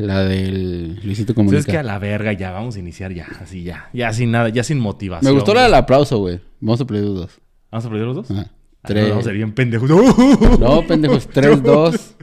[0.00, 1.58] La del Luisito Entonces Comunica.
[1.58, 3.88] es que a la verga ya, vamos a iniciar ya, así ya.
[3.92, 5.30] Ya sin nada, ya sin motivación.
[5.32, 6.40] Me gustó la del aplauso, güey.
[6.60, 7.40] Vamos a pedir los dos.
[7.70, 8.30] ¿Vamos a perder los dos?
[8.30, 8.46] Ajá.
[8.82, 9.02] Ah, Tres.
[9.04, 9.90] no, vamos a ser bien pendejos.
[10.60, 11.26] No, pendejos.
[11.32, 12.14] Tres, dos.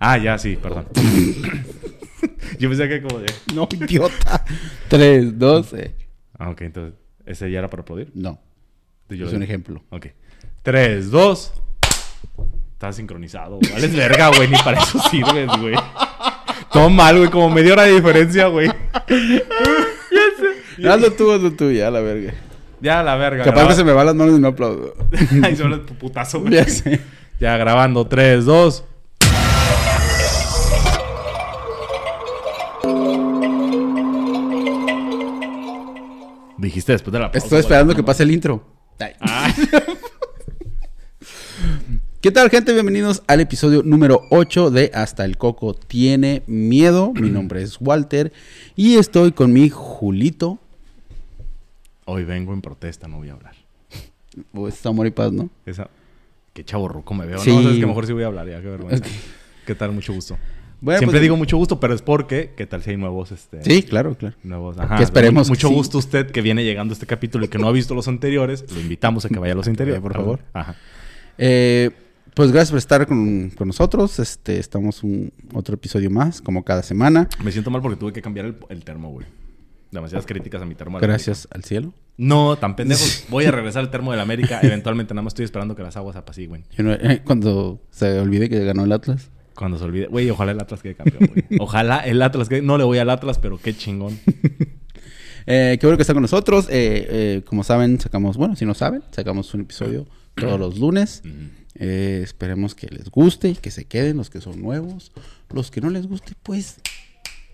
[0.00, 0.86] Ah, ya, sí, perdón.
[2.58, 3.26] Yo pensé que como de...
[3.54, 4.44] No, idiota.
[4.88, 5.72] Tres, dos.
[5.74, 5.94] eh.
[6.38, 6.94] Ah, ok, entonces,
[7.26, 8.10] ¿ese ya era para aplaudir?
[8.14, 8.40] No.
[9.08, 9.82] Yo- Es un ejemplo.
[9.90, 10.06] Ok.
[10.62, 11.52] Tres, dos.
[12.72, 13.58] Estás sincronizado.
[13.72, 14.48] Vales verga, güey.
[14.48, 15.74] Ni para eso sirves, güey.
[16.72, 17.30] Todo mal, güey.
[17.30, 18.68] Como media hora de diferencia, güey.
[20.88, 22.32] Hazlo tú, hazlo tú, ya, la verga.
[22.80, 23.42] Ya, la verga.
[23.44, 24.94] Capaz graba- que se me van las manos y no aplaudo.
[25.42, 26.54] Ahí se tu putazo, güey.
[26.54, 27.00] ya sé.
[27.40, 28.06] Ya grabando.
[28.06, 28.84] Tres, dos.
[36.58, 38.64] Dijiste después de la pausa, Estoy esperando que pase el intro.
[39.20, 39.52] Ah,
[42.20, 42.72] ¿Qué tal, gente?
[42.72, 47.12] Bienvenidos al episodio número 8 de Hasta el Coco tiene miedo.
[47.12, 48.32] Mi nombre es Walter
[48.74, 50.58] y estoy con mi Julito.
[52.06, 53.54] Hoy vengo en protesta, no voy a hablar.
[54.52, 55.48] O es amor y paz, ¿no?
[55.64, 55.90] Esa...
[56.52, 57.38] Qué chavo ruco me veo.
[57.38, 57.54] Sí.
[57.54, 59.04] No, sabes que mejor sí voy a hablar, ya, qué vergüenza.
[59.64, 59.92] ¿Qué tal?
[59.92, 60.36] Mucho gusto.
[60.80, 63.62] Bueno, Siempre pues, digo mucho gusto, pero es porque, ¿qué tal si hay nuevos, este...
[63.62, 64.34] Sí, claro, claro.
[64.42, 64.96] Nuevos, ajá.
[64.96, 67.68] Que esperemos Mucho que gusto usted que viene llegando a este capítulo y que no
[67.68, 68.64] ha visto los anteriores.
[68.72, 70.02] Lo invitamos a que vaya a los anteriores.
[70.02, 70.40] por favor.
[70.52, 70.74] Ajá.
[71.40, 71.92] Eh,
[72.38, 74.20] pues gracias por estar con, con nosotros.
[74.20, 77.28] Este, estamos un otro episodio más, como cada semana.
[77.42, 79.26] Me siento mal porque tuve que cambiar el, el termo, güey.
[79.90, 81.00] Demasiadas críticas a mi termo.
[81.00, 81.92] Gracias al cielo.
[82.16, 83.24] No, tan pendejos.
[83.28, 84.60] Voy a regresar al termo de la América.
[84.62, 86.62] Eventualmente nada más estoy esperando que las aguas apacigüen.
[86.76, 89.30] No- eh, cuando se olvide que ganó el Atlas.
[89.56, 90.06] Cuando se olvide.
[90.06, 91.44] Güey, ojalá el Atlas quede campeón, güey.
[91.60, 92.62] Ojalá el Atlas quede...
[92.62, 94.16] No le voy al Atlas, pero qué chingón.
[95.50, 96.66] Eh, qué bueno que está con nosotros.
[96.70, 101.22] Eh, como saben, sacamos, bueno, si no saben, sacamos un episodio todos los lunes.
[101.24, 101.32] Ujú.
[101.78, 105.12] Eh, esperemos que les guste y que se queden los que son nuevos.
[105.50, 106.80] Los que no les guste, pues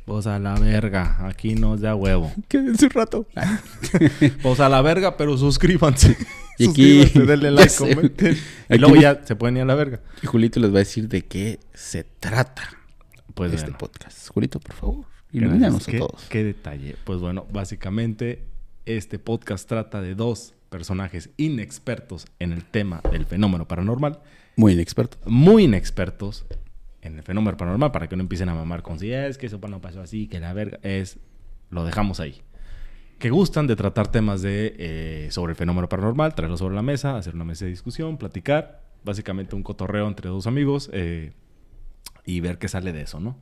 [0.07, 1.27] Pues a la verga.
[1.27, 2.33] Aquí nos da huevo.
[2.49, 3.27] quédense un rato.
[4.43, 6.17] Pues a la verga, pero suscríbanse.
[6.57, 8.39] Y aquí- Suscríbanse, denle like, comenten.
[8.71, 10.01] Y luego ya se pueden ir a la verga.
[10.23, 12.63] Y Julito les va a decir de qué se trata
[13.35, 13.79] Pues este bueno.
[13.79, 14.29] podcast.
[14.29, 16.25] Julito, por favor, ilumínanos a ¿Qué, todos.
[16.29, 16.95] qué detalle.
[17.05, 18.45] Pues bueno, básicamente
[18.87, 24.19] este podcast trata de dos personajes inexpertos en el tema del fenómeno paranormal,
[24.57, 25.19] Muy inexperto.
[25.25, 26.47] muy inexpertos
[27.01, 29.61] en el fenómeno paranormal, para que no empiecen a mamar con si es que eso
[29.69, 31.21] no pasó así, que la verga es,
[31.71, 32.43] lo dejamos ahí.
[33.21, 37.17] Que gustan de tratar temas de eh, sobre el fenómeno paranormal, traerlo sobre la mesa,
[37.17, 41.35] hacer una mesa de discusión, platicar, básicamente un cotorreo entre dos amigos eh,
[42.27, 43.39] y ver qué sale de eso, ¿no?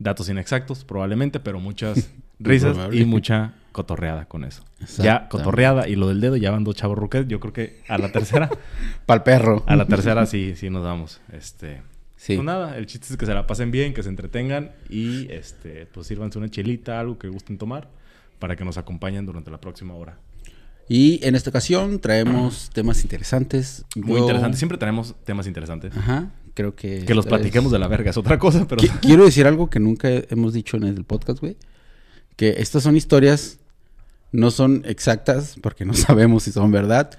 [0.00, 4.62] Datos inexactos, probablemente, pero muchas risas y mucha cotorreada con eso.
[4.98, 7.26] Ya cotorreada y lo del dedo, ya van dos chavos ruques.
[7.28, 8.48] Yo creo que a la tercera,
[9.06, 9.64] Pa'l perro.
[9.66, 11.20] a la tercera sí, sí nos damos.
[11.32, 11.82] Este,
[12.16, 12.34] Sí.
[12.36, 15.86] pues nada, el chiste es que se la pasen bien, que se entretengan y este,
[15.86, 17.90] pues sírvanse una chelita, algo que gusten tomar,
[18.38, 20.18] para que nos acompañen durante la próxima hora.
[20.88, 23.84] Y en esta ocasión traemos temas interesantes.
[23.96, 25.94] Muy Yo- interesante, siempre tenemos temas interesantes.
[25.96, 27.04] Ajá, creo que...
[27.04, 28.80] Que los vez- platiquemos de la verga es otra cosa, pero...
[28.82, 31.56] Qui- Quiero decir algo que nunca hemos dicho en el podcast, güey.
[32.36, 33.58] Que estas son historias,
[34.32, 37.10] no son exactas, porque no sabemos si son verdad.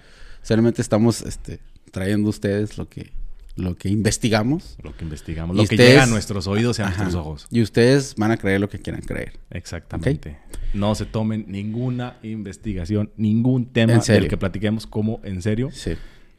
[0.44, 1.60] Solamente estamos este,
[1.92, 3.12] trayendo a ustedes lo que,
[3.56, 4.78] lo que investigamos.
[4.84, 7.04] Lo que investigamos, Y lo que llega a nuestros oídos y a Ajá.
[7.04, 7.48] nuestros ojos.
[7.52, 9.34] Y ustedes van a creer lo que quieran creer.
[9.50, 10.38] Exactamente.
[10.74, 15.94] No se tomen ninguna investigación, ningún tema del que platiquemos como en serio, Sí.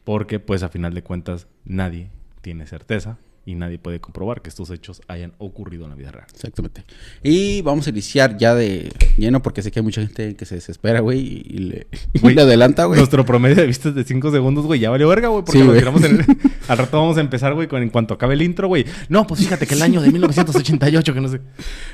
[0.05, 2.09] porque pues a final de cuentas nadie
[2.41, 6.27] tiene certeza y nadie puede comprobar que estos hechos hayan ocurrido en la vida real.
[6.33, 6.83] Exactamente.
[7.23, 10.55] Y vamos a iniciar ya de lleno, porque sé que hay mucha gente que se
[10.55, 12.97] desespera, güey, y le, y Güey, le adelanta, güey.
[12.99, 15.79] Nuestro promedio de vistas de 5 segundos, güey, ya valió verga, güey, porque Sí, güey.
[15.79, 16.25] tiramos en el-
[16.67, 18.85] Al rato vamos a empezar, güey, con en cuanto acabe el intro, güey.
[19.09, 21.41] No, pues fíjate que el año de 1988, que no sé.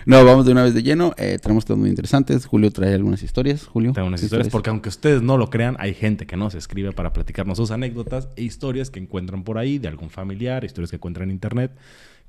[0.05, 1.13] No, vamos de una vez de lleno.
[1.17, 2.45] Eh, tenemos temas muy interesantes.
[2.45, 3.65] Julio trae algunas historias.
[3.65, 3.93] Julio.
[3.93, 6.91] Tengo unas ¿qué historias, porque aunque ustedes no lo crean, hay gente que nos escribe
[6.91, 10.97] para platicarnos sus anécdotas e historias que encuentran por ahí de algún familiar, historias que
[10.97, 11.71] encuentran en internet,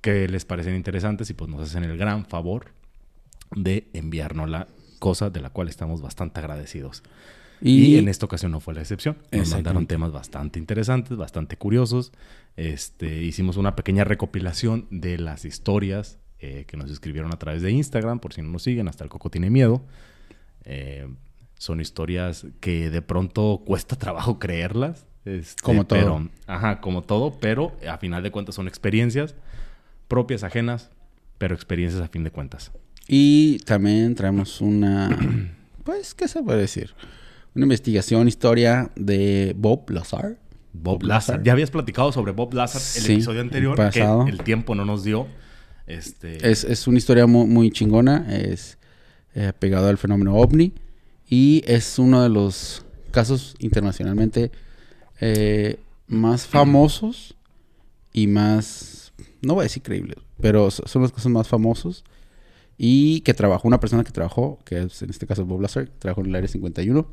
[0.00, 2.66] que les parecen interesantes y pues nos hacen el gran favor
[3.54, 7.02] de enviarnos la cosa de la cual estamos bastante agradecidos.
[7.60, 9.16] Y, Y, en esta ocasión no fue la excepción.
[9.32, 12.12] Nos mandaron temas bastante interesantes, bastante curiosos.
[12.56, 17.70] Este, hicimos una pequeña recopilación de las historias eh, que nos escribieron a través de
[17.70, 19.82] Instagram, por si no nos siguen, hasta el Coco tiene miedo.
[20.64, 21.08] Eh,
[21.58, 25.06] son historias que de pronto cuesta trabajo creerlas.
[25.24, 25.98] este, Como todo.
[25.98, 29.34] pero- ajá, como todo, pero a final de cuentas son experiencias
[30.08, 30.90] propias, ajenas,
[31.38, 32.70] pero experiencias a fin de cuentas.
[33.08, 35.16] Y también traemos una.
[35.84, 36.94] Pues, ¿qué se puede decir?
[37.54, 40.36] Una investigación, historia de Bob Lazar.
[40.72, 41.36] Bob Bob Lazar.
[41.36, 41.42] Lazar.
[41.44, 44.24] Ya habías platicado sobre Bob Lazar el Sí, episodio anterior, el pasado.
[44.24, 45.28] que el tiempo no nos dio.
[45.86, 48.26] Este, Es, es una historia muy, muy chingona.
[48.28, 48.78] Es
[49.36, 50.72] eh, pegado al fenómeno ovni.
[51.30, 54.50] Y es uno de los casos internacionalmente
[55.20, 55.78] eh,
[56.08, 57.36] más famosos
[58.12, 62.02] y más, no voy a decir creíbles, pero so- son los casos más famosos.
[62.78, 66.20] Y que trabajó, una persona que trabajó, que es en este caso Bob Lazar, trabajó
[66.20, 67.06] en el área 51.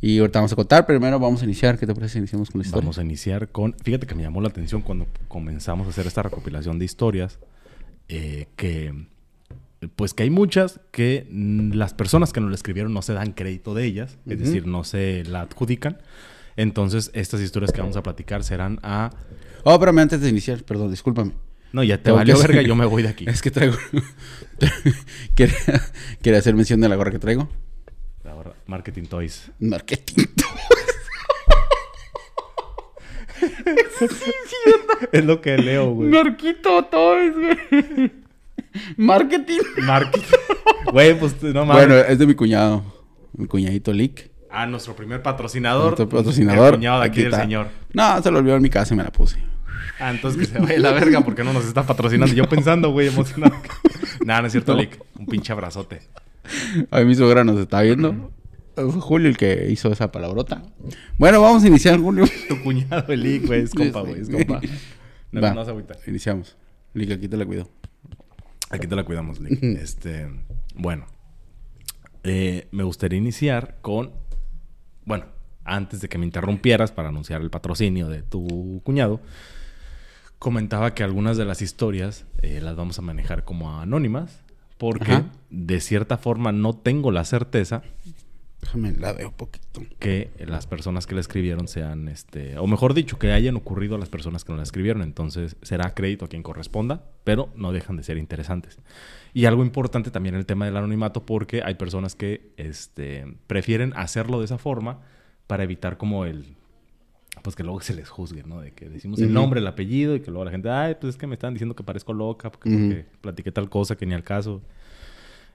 [0.00, 1.78] Y ahorita vamos a contar, primero vamos a iniciar.
[1.78, 2.82] ¿Qué te parece si iniciamos con la historia?
[2.84, 3.74] Vamos a iniciar con.
[3.82, 7.38] Fíjate que me llamó la atención cuando comenzamos a hacer esta recopilación de historias.
[8.08, 9.06] eh, que.
[9.96, 13.74] Pues que hay muchas que las personas que nos la escribieron no se dan crédito
[13.74, 14.44] de ellas, es Ujú.
[14.44, 15.98] decir, no se la adjudican.
[16.56, 19.10] Entonces, estas historias que vamos a platicar serán a.
[19.64, 21.32] Oh, espérame, antes de iniciar, perdón, discúlpame.
[21.72, 23.24] No, ya te Tengo valió que verga, yo me voy de aquí.
[23.28, 23.76] Es que traigo.
[25.34, 25.56] quería,
[26.22, 27.48] quería hacer mención de la gorra que traigo.
[28.24, 29.50] Ahora, Marketing Toys.
[29.58, 30.24] Marketing.
[35.12, 36.10] es lo que leo, güey.
[36.10, 38.12] Marquito Toys, güey.
[38.96, 39.60] Marketing.
[39.78, 40.26] Marketing.
[40.92, 41.86] Güey, pues no mames.
[41.86, 42.82] Bueno, es de mi cuñado.
[43.32, 44.30] Mi cuñadito Lick.
[44.50, 45.98] Ah, nuestro primer patrocinador.
[45.98, 46.74] Nuestro patrocinador.
[46.74, 47.42] El cuñado de aquí, del está.
[47.42, 47.68] señor.
[47.92, 49.38] No, se lo olvidó en mi casa y me la puse.
[49.98, 52.34] Ah, entonces que se vaya a la verga porque no nos está patrocinando.
[52.34, 53.54] Yo pensando, güey, emocionado.
[54.24, 54.80] Nah, no es cierto, No.
[54.80, 55.02] Lick.
[55.18, 56.00] Un pinche abrazote.
[56.90, 58.30] Hoy mi suegra nos está viendo.
[58.74, 60.62] Fue Julio el que hizo esa palabrota.
[61.18, 62.24] Bueno, vamos a iniciar, Julio.
[62.48, 63.62] Tu cuñado, el Lick, güey.
[63.62, 64.20] Es compa, güey.
[64.20, 64.60] Es compa.
[65.32, 65.72] No, Va, no se.
[66.06, 66.56] Iniciamos.
[66.94, 67.68] Lick, aquí te la cuido.
[68.70, 69.62] Aquí te la cuidamos, Lick.
[69.62, 70.28] Este,
[70.74, 71.06] bueno.
[72.24, 74.12] Eh, me gustaría iniciar con...
[75.04, 75.26] Bueno,
[75.64, 79.20] antes de que me interrumpieras para anunciar el patrocinio de tu cuñado,
[80.42, 84.40] comentaba que algunas de las historias eh, las vamos a manejar como anónimas,
[84.76, 85.26] porque Ajá.
[85.50, 87.84] de cierta forma no tengo la certeza
[88.60, 89.82] Déjame la veo un poquito.
[90.00, 93.98] que las personas que la escribieron sean, este, o mejor dicho, que hayan ocurrido a
[93.98, 95.02] las personas que no la escribieron.
[95.02, 98.80] Entonces será crédito a quien corresponda, pero no dejan de ser interesantes.
[99.32, 104.40] Y algo importante también el tema del anonimato, porque hay personas que este, prefieren hacerlo
[104.40, 105.02] de esa forma
[105.46, 106.56] para evitar como el,
[107.42, 108.60] pues que luego se les juzgue, ¿no?
[108.60, 111.18] De que decimos el nombre, el apellido y que luego la gente, ay, pues es
[111.18, 114.24] que me están diciendo que parezco loca porque, porque platiqué tal cosa que ni al
[114.24, 114.62] caso.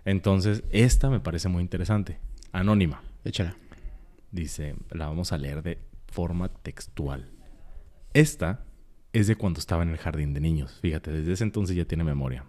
[0.05, 2.19] Entonces, esta me parece muy interesante.
[2.51, 3.01] Anónima.
[3.23, 3.55] Échala.
[4.31, 7.29] Dice, la vamos a leer de forma textual.
[8.13, 8.65] Esta
[9.13, 10.79] es de cuando estaba en el jardín de niños.
[10.81, 12.45] Fíjate, desde ese entonces ya tiene memoria.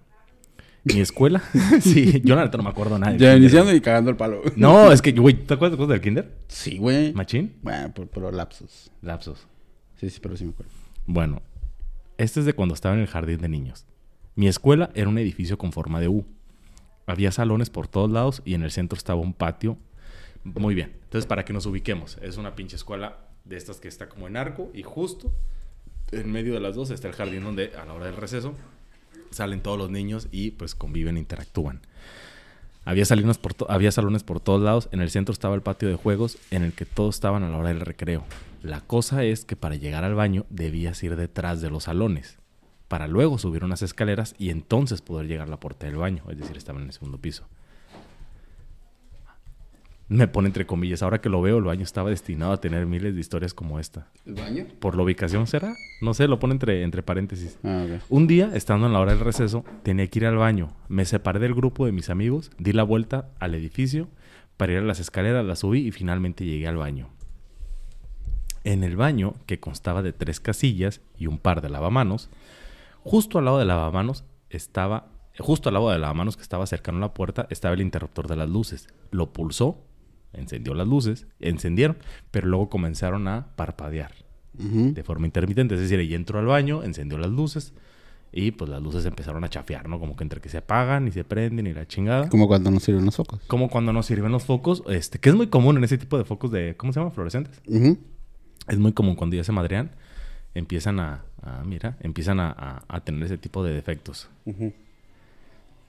[0.95, 1.43] Mi escuela,
[1.81, 3.17] sí, yo la neta no me acuerdo nada.
[3.17, 4.43] Ya iniciando y cagando el palo.
[4.57, 6.35] No, es que, güey, ¿te acuerdas de cosas del kinder?
[6.49, 7.13] Sí, güey.
[7.13, 7.57] ¿Machín?
[7.63, 8.91] Bueno, por, por lapsos.
[9.03, 9.47] Lapsos.
[9.97, 10.73] Sí, sí, pero sí me acuerdo.
[11.07, 11.43] Bueno,
[12.17, 13.87] este es de cuando estaba en el jardín de niños.
[14.35, 16.25] Mi escuela era un edificio con forma de U.
[17.07, 19.79] Había salones por todos lados y en el centro estaba un patio.
[20.45, 20.93] Muy bien.
[21.05, 24.37] Entonces, para que nos ubiquemos, es una pinche escuela de estas que está como en
[24.37, 25.33] arco y justo
[26.13, 28.55] en medio de las dos está el jardín donde a la hora del receso
[29.31, 31.81] salen todos los niños y pues conviven interactúan.
[32.85, 33.05] Había
[33.43, 34.89] por había salones por todos lados.
[34.93, 37.59] En el centro estaba el patio de juegos en el que todos estaban a la
[37.59, 38.25] hora del recreo.
[38.63, 42.39] La cosa es que para llegar al baño debías ir detrás de los salones.
[42.89, 46.25] Para luego subir unas escaleras y entonces poder llegar a la puerta del baño.
[46.31, 47.47] Es decir, estaban en el segundo piso.
[50.09, 51.03] Me pone entre comillas.
[51.03, 54.09] Ahora que lo veo, el baño estaba destinado a tener miles de historias como esta.
[54.25, 54.67] ¿El baño?
[54.81, 55.75] ¿Por la ubicación será?
[56.01, 57.59] No sé, lo pone entre, entre paréntesis.
[57.63, 57.85] Ah.
[58.09, 60.71] Un día, estando en la hora del receso, tenía que ir al baño.
[60.89, 64.09] Me separé del grupo de mis amigos, di la vuelta al edificio
[64.57, 67.11] para ir a las escaleras, las subí y finalmente llegué al baño.
[68.65, 72.31] En el baño, que constaba de tres casillas y un par de lavamanos,
[73.03, 77.03] justo al lado del lavamanos estaba, justo al lado del lavamanos que estaba cercano a
[77.03, 78.89] la puerta, estaba el interruptor de las luces.
[79.11, 79.79] Lo pulsó,
[80.39, 81.97] encendió las luces, encendieron,
[82.31, 84.13] pero luego comenzaron a parpadear
[84.95, 85.75] de forma intermitente.
[85.77, 87.75] Es decir, ella entró al baño, encendió las luces
[88.33, 89.99] y pues las luces empezaron a chafear, ¿no?
[90.01, 92.29] Como que entre que se apagan y se prenden y la chingada.
[92.29, 93.41] Como cuando no sirven los focos.
[93.47, 96.25] Como cuando no sirven los focos, este, que es muy común en ese tipo de
[96.25, 97.11] focos de, ¿cómo se llama?
[97.13, 97.61] Fluorescentes.
[98.67, 99.93] Es muy común cuando ya se madrean,
[100.55, 104.29] empiezan a, a, mira, empiezan a, a- a tener ese tipo de defectos.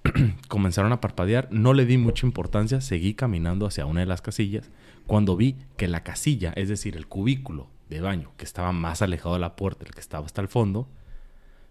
[0.47, 4.69] Comenzaron a parpadear, no le di mucha importancia, seguí caminando hacia una de las casillas,
[5.07, 9.35] cuando vi que la casilla, es decir, el cubículo de baño que estaba más alejado
[9.35, 10.87] de la puerta, el que estaba hasta el fondo,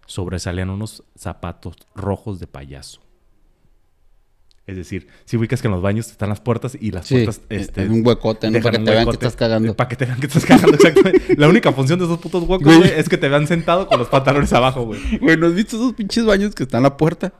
[0.05, 3.01] sobresalían unos zapatos rojos de payaso.
[4.69, 7.41] Es decir, si ubicas que en los baños están las puertas y las Sí, puertas...
[7.49, 8.53] Este, en un huecote, ¿no?
[8.53, 9.75] dejan Para que te vean que estás cagando.
[9.75, 11.35] Para que te vean que estás cagando, exactamente.
[11.37, 14.09] La única función de esos putos huecos, güey, es que te vean sentado con los
[14.09, 15.17] pantalones abajo, güey.
[15.17, 17.33] Güey, ¿no has visto esos pinches baños que están en la puerta?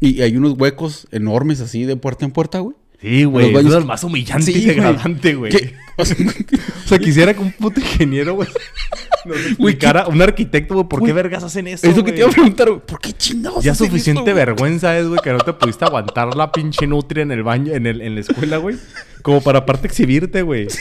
[0.00, 2.76] Y hay unos huecos enormes así de puerta en puerta, güey.
[3.00, 3.52] Sí, güey.
[3.52, 5.52] Los Es lo más humillante Sí, y degradante, güey.
[5.52, 5.74] ¿Qué?
[5.98, 6.16] O sea,
[6.84, 8.48] O sea, quisiera que un puto ingeniero, güey,
[9.24, 12.20] nos explicara, un arquitecto, güey, ¿por qué Güey, vergas hacen eso, eso que te güey?
[12.20, 14.34] iba a preguntar, güey, ¿por qué chingados Ya hacen suficiente esto, güey?
[14.46, 17.86] vergüenza es, güey, que no te pudiste aguantar la pinche nutria en el baño, en,
[17.86, 18.76] el, en la escuela, güey.
[19.22, 20.68] Como para aparte exhibirte, güey.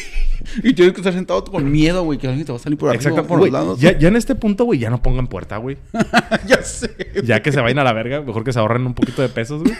[0.64, 2.90] Y tienes que estar sentado con miedo, güey, que alguien te va a salir por
[2.90, 3.50] arriba, Exacto, por güey.
[3.52, 3.80] los lados.
[3.80, 5.78] Ya, ya en este punto, güey, ya no pongan puerta, güey.
[6.46, 6.92] ya sé.
[7.24, 9.64] Ya que se vayan a la verga, mejor que se ahorren un poquito de pesos,
[9.64, 9.74] güey.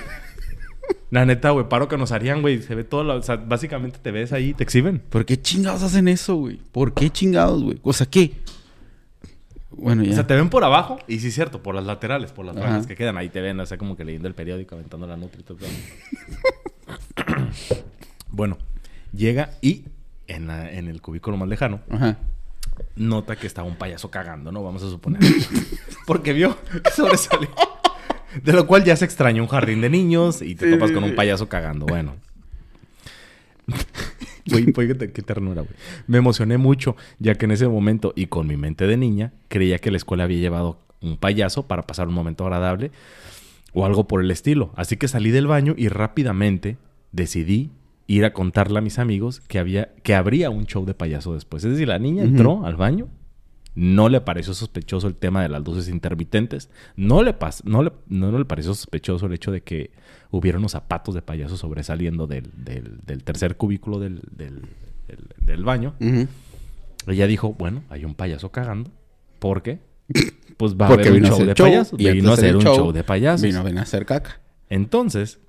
[1.16, 2.62] La neta, güey, paro que nos harían, güey.
[2.62, 5.00] Se ve todo, la- o sea, básicamente te ves ahí y te exhiben.
[5.00, 6.58] ¿Por qué chingados hacen eso, güey?
[6.74, 7.80] ¿Por qué chingados, güey?
[7.84, 8.34] O sea, ¿qué?
[9.72, 10.12] Bueno, ya.
[10.12, 12.58] O sea, te ven por abajo y sí es cierto, por las laterales, por las
[12.58, 15.16] franjas que quedan ahí te ven, o sea, como que leyendo el periódico, aventando la
[15.16, 15.58] todo.
[18.30, 18.58] bueno,
[19.14, 19.86] llega y
[20.28, 22.18] en, la- en el cubículo más lejano Ajá.
[22.98, 24.64] nota que estaba un payaso cagando, ¿no?
[24.64, 25.22] Vamos a suponer.
[26.06, 27.50] Porque vio que sobresalió.
[28.44, 31.04] De lo cual ya se extraña un jardín de niños y te Sí, topas con
[31.04, 31.86] un payaso cagando.
[31.86, 32.16] Bueno.
[34.48, 35.74] Güey, qué, ternura, güey.
[36.06, 39.80] Me emocioné mucho, ya que en ese momento, y con mi mente de niña, creía
[39.80, 42.92] que la escuela había llevado un payaso para pasar un momento agradable
[43.74, 44.72] o algo por el estilo.
[44.76, 46.78] Así que salí del baño y rápidamente
[47.12, 47.72] decidí
[48.08, 51.64] ir a contarle a mis amigos que había que habría un show de payaso después.
[51.64, 53.08] Es decir, la niña entró al baño,
[53.76, 58.32] no le pareció sospechoso el tema de las luces intermitentes, no le, no le, no,
[58.32, 59.92] no le pareció sospechoso el hecho de que
[60.32, 65.94] hubiera unos zapatos de payaso sobresaliendo del, del- del tercer cubículo del, del- baño.
[67.08, 68.92] Ella dijo, bueno, hay un payaso cagando,
[69.40, 69.80] ¿por qué?
[70.58, 72.00] Pues va Porque a haber un show de show, payasos.
[72.00, 73.42] y Vino a hacer un show, show de payasos.
[73.42, 74.40] Vino a venir a hacer caca.
[74.70, 75.40] Entonces,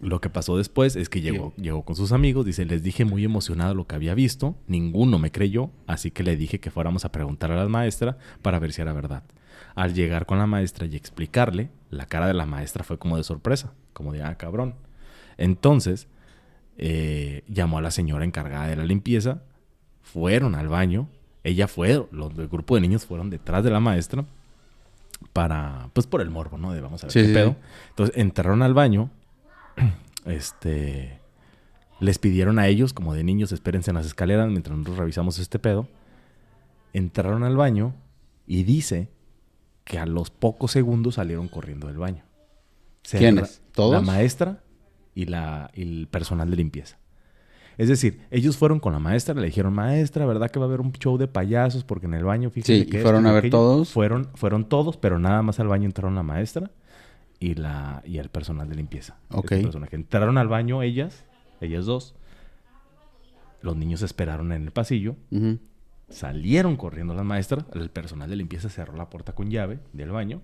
[0.00, 3.24] lo que pasó después es que llegó, llegó con sus amigos, dice, les dije muy
[3.24, 7.12] emocionado lo que había visto, ninguno me creyó, así que le dije que fuéramos a
[7.12, 9.22] preguntar a la maestra para ver si era verdad.
[9.74, 13.24] Al llegar con la maestra y explicarle, la cara de la maestra fue como de
[13.24, 14.74] sorpresa, como de, ah, cabrón.
[15.36, 16.08] Entonces,
[16.78, 19.42] eh, llamó a la señora encargada de la limpieza,
[20.02, 21.08] fueron al baño,
[21.44, 24.24] ella fue, los del grupo de niños fueron detrás de la maestra
[25.32, 26.72] para, pues por el morbo, ¿no?
[26.72, 27.56] De vamos a ver Sí, qué sí, pedo.
[27.90, 29.10] Entonces entraron al baño,
[30.26, 31.20] este,
[32.00, 35.58] les pidieron a ellos, como de niños, espérense en las escaleras mientras nosotros revisamos este
[35.58, 35.88] pedo.
[36.92, 37.94] Entraron al baño
[38.46, 39.08] y dice
[39.84, 42.24] que a los pocos segundos salieron corriendo del baño.
[43.02, 43.62] Se ¿Quiénes?
[43.72, 43.92] ¿Todos?
[43.92, 44.62] La maestra
[45.14, 46.98] y, la, y el personal de limpieza.
[47.78, 50.80] Es decir, ellos fueron con la maestra, le dijeron, maestra, ¿verdad que va a haber
[50.80, 51.82] un show de payasos?
[51.82, 53.52] Porque en el baño, fíjense Sí, que y fueron a ver aquello".
[53.52, 53.90] todos.
[53.90, 56.70] Fueron, fueron todos, pero nada más al baño entraron la maestra
[57.40, 59.18] y, la, y el personal de limpieza.
[59.30, 59.48] Ok.
[59.48, 59.96] Personaje.
[59.96, 61.24] Entraron al baño ellas,
[61.60, 62.14] ellas dos.
[63.62, 65.16] Los niños esperaron en el pasillo.
[66.08, 67.64] Salieron corriendo las maestras.
[67.74, 70.42] El personal de limpieza cerró la puerta con llave del baño.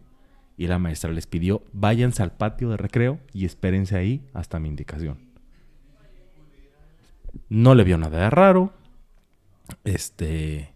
[0.59, 4.71] Y la maestra les pidió, váyanse al patio de recreo y espérense ahí hasta mi
[4.71, 5.19] indicación.
[7.51, 8.73] No le vio nada de raro.
[9.85, 10.73] Este...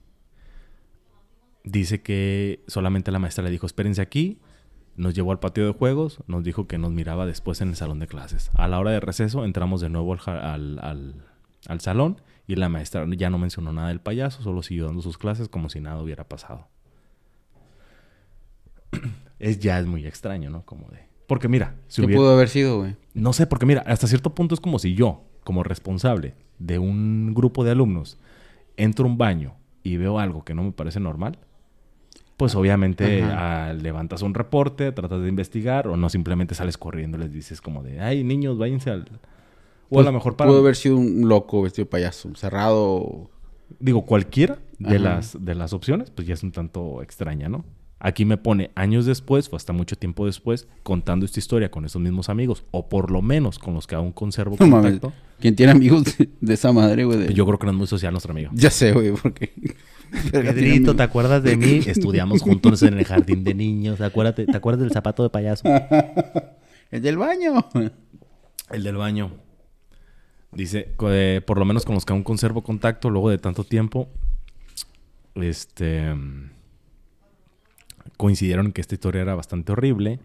[1.65, 4.39] Dice que solamente la maestra le dijo, espérense aquí.
[4.97, 6.19] Nos llevó al patio de juegos.
[6.27, 8.51] Nos dijo que nos miraba después en el salón de clases.
[8.55, 11.25] A la hora de receso entramos de nuevo al, ja- al- al-
[11.69, 12.21] al salón.
[12.47, 14.43] Y la maestra ya no mencionó nada del payaso.
[14.43, 16.69] Solo siguió dando sus clases como si nada hubiera pasado.
[19.39, 20.67] Es ya es muy extraño, ¿no?
[20.67, 20.99] Como de...
[21.27, 22.21] Porque mira, si ¿Qué hubiera...
[22.21, 22.97] pudo haber sido, güey?
[23.15, 27.33] No sé, porque mira, hasta cierto punto es como si yo, como responsable de un
[27.35, 28.19] grupo de alumnos,
[28.77, 31.39] entro a un baño y veo algo que no me parece normal,
[32.41, 37.21] pues obviamente ah, levantas un reporte, tratas de investigar o no simplemente sales corriendo y
[37.21, 39.01] les dices como de, ay niños, váyanse al...
[39.03, 39.09] O a
[39.91, 40.49] Pues, lo mejor para...
[40.51, 43.29] Pudo haber sido un loco vestido de payaso, cerrado.
[43.79, 44.99] Digo, cualquiera de Ajá.
[44.99, 47.65] las, de las opciones, pues ya es un tanto extraña, ¿no?
[48.03, 52.01] Aquí me pone años después, o hasta mucho tiempo después, contando esta historia con esos
[52.01, 55.13] mismos amigos, o por lo menos con los que aún conservo No contacto.
[55.39, 57.19] ¿Quién tiene amigos de, de esa madre, güey?
[57.19, 58.51] de- Yo creo que no es muy social nuestro amigo.
[58.55, 59.53] Ya sé, güey, porque...
[60.33, 61.81] Pedrito, ¿te acuerdas de mí?
[61.87, 64.00] Estudiamos juntos en el jardín de niños.
[64.00, 65.64] Acuérdate, ¿Te acuerdas del zapato de payaso?
[66.90, 67.67] El del baño.
[68.71, 69.31] El del baño.
[70.52, 74.09] Dice, eh, por lo menos con los que aún conservo contacto luego de tanto tiempo,
[75.37, 76.12] este,
[78.17, 80.19] coincidieron en que esta historia era bastante horrible.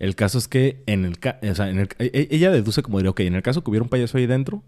[0.00, 2.98] El caso es que en el, ca- o sea, en el- e- ella deduce como
[2.98, 4.62] diría, ok, en el caso que hubiera un payaso ahí dentro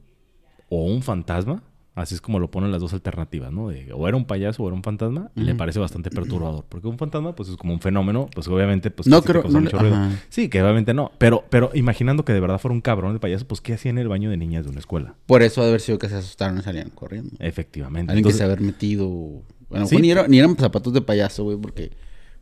[0.68, 1.62] o un fantasma,
[1.94, 3.68] así es como lo ponen las dos alternativas, ¿no?
[3.68, 5.56] De, o era un payaso o era un fantasma, le Ujú.
[5.58, 9.22] parece bastante perturbador, porque un fantasma pues es como un fenómeno, pues obviamente pues No
[9.22, 9.94] creo- no le- mucho ruido.
[9.96, 10.10] ajá.
[10.28, 13.46] Sí, que obviamente no, pero pero imaginando que de verdad fuera un cabrón de payaso,
[13.46, 15.14] pues ¿qué hacía en el baño de niñas de una escuela?
[15.26, 17.30] Por eso ha de haber sido que se asustaron y salían corriendo.
[17.38, 18.12] Efectivamente.
[18.12, 19.42] Alguien que se haber metido...
[19.68, 19.96] Bueno, Sí.
[19.98, 21.90] ni, era- ni eran zapatos de payaso, güey, porque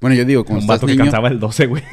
[0.00, 1.26] Bueno, yo digo, como Un vato que niño...
[1.26, 1.82] el 12, güey.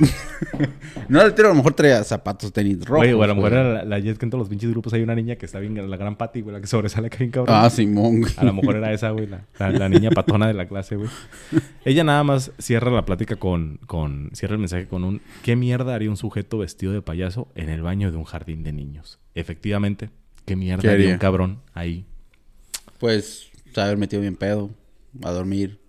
[1.08, 3.06] No, el tiro a lo mejor traía zapatos, tenis rojos.
[3.06, 4.92] Güey, o a lo mejor era la, la Jet que en todos los pinches grupos
[4.94, 7.30] hay una niña que está bien, la gran Patty, güey, la que sobresale que bien
[7.32, 7.56] cabrón.
[7.56, 8.34] Ah, Simón, güey.
[8.38, 11.10] A lo mejor era esa, güey, la, la- la niña patona de la clase, güey.
[11.86, 14.30] Ella nada más cierra la plática con, con...
[14.34, 15.22] Cierra el mensaje con un...
[15.44, 18.74] ¿Qué mierda haría un sujeto vestido de payaso en el baño de un jardín de
[18.74, 19.20] niños?
[19.36, 20.10] Efectivamente,
[20.46, 21.14] ¿qué mierda ¿Qué haría haría?
[21.14, 22.06] un cabrón ahí?
[23.00, 24.72] Pues, se haber metido bien pedo,
[25.24, 25.80] a dormir.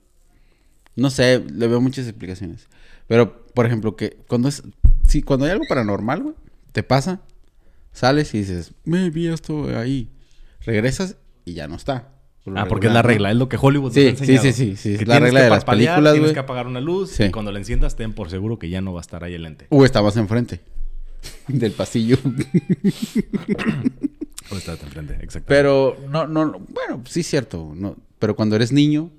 [0.96, 2.66] No sé, le veo muchas explicaciones.
[3.06, 4.62] Pero, por ejemplo, que cuando es...
[5.06, 6.34] Si cuando hay algo paranormal, güey,
[6.72, 7.20] te pasa,
[7.92, 10.10] sales y dices, me vi esto ahí.
[10.62, 12.08] Regresas y ya no está.
[12.44, 14.42] Por Ah, porque es la regla, es lo que Hollywood Sí, nos ha enseñado.
[14.42, 16.80] sí, sí, sí, sí, es Que la regla de las películas, Tienes que apagar una
[16.80, 17.24] luz Sí.
[17.24, 19.46] y cuando la enciendas ten por seguro que ya no va a estar ahí el
[19.46, 19.66] ente.
[19.70, 20.60] O estabas enfrente
[21.48, 22.16] del pasillo.
[24.50, 25.46] O estás enfrente, exacto.
[25.48, 27.72] Pero, no, no, no, bueno, sí es cierto.
[27.74, 29.10] No, pero cuando eres niño,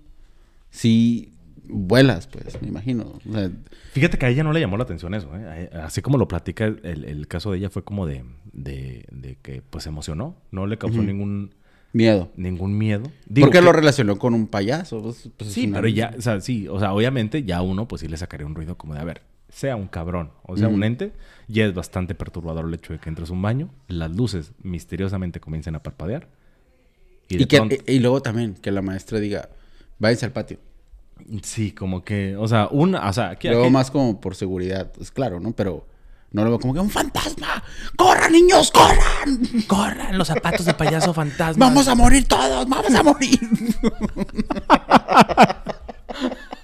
[0.69, 1.34] sí
[1.70, 3.20] vuelas, pues, me imagino.
[3.28, 3.50] O sea,
[3.94, 5.70] Fíjate que a ella no le llamó la atención eso, ¿eh?
[5.74, 9.38] A- Así como lo platica, el, el caso de ella fue como de, de, de
[9.42, 10.36] que pues se emocionó.
[10.52, 11.54] No le causó ningún,
[11.94, 12.32] miedo.
[12.36, 13.04] ningún miedo.
[13.28, 15.02] Digo Porque que- lo relacionó con un payaso.
[15.02, 17.88] pues, pues, es Sí, una- pero ya, o sea, sí, o sea, obviamente ya uno
[17.88, 20.68] pues sí le sacaría un ruido como de, a ver, sea un cabrón, o sea,
[20.68, 21.14] un ente,
[21.48, 25.40] ya es bastante perturbador el hecho de que entres a un baño, las luces misteriosamente
[25.40, 26.28] comiencen a parpadear.
[27.30, 29.50] Y, que, pronto- y, y luego también que la maestra diga,
[30.00, 30.60] váyanse al patio.
[31.44, 34.92] Sí, como que, o sea, una, o sea, aquí, Luego aquí- más como por seguridad,
[35.00, 35.52] es claro, ¿no?
[35.54, 35.86] Pero
[36.32, 37.64] no lo veo como que un fantasma.
[37.96, 39.40] ¡Corran, niños, corran!
[39.68, 41.66] corran los zapatos de payaso fantasma.
[41.66, 42.68] ¡Vamos a morir todos!
[42.68, 43.40] ¡Vamos a morir!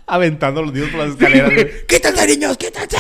[0.06, 1.52] aventando los niños por las escaleras.
[1.54, 1.68] güey.
[1.88, 2.98] ¡Quítense, niños, quítense!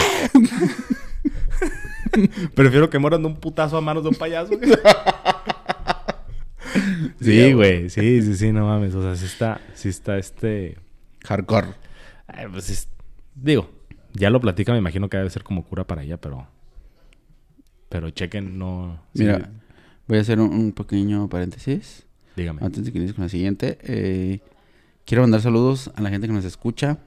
[2.56, 4.52] Prefiero que mueran de un putazo a manos de un payaso.
[7.22, 10.78] sí, güey, sí, sí, sí, no mames, o sea, sí está, sí está este,
[11.24, 11.68] Hardcore.
[12.52, 12.88] pues es-
[13.36, 13.70] digo,
[14.14, 16.48] ya lo platica, me imagino que debe ser como cura para ella, pero,
[17.90, 19.50] pero chequen, no, sí, Mira,
[20.08, 22.06] voy a hacer un, un pequeño paréntesis.
[22.36, 22.62] dígame.
[22.64, 24.40] Antes de que inicies con la siguiente, eh,
[25.06, 26.98] quiero mandar saludos a la gente que nos escucha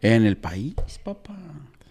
[0.00, 1.36] en el país, papá.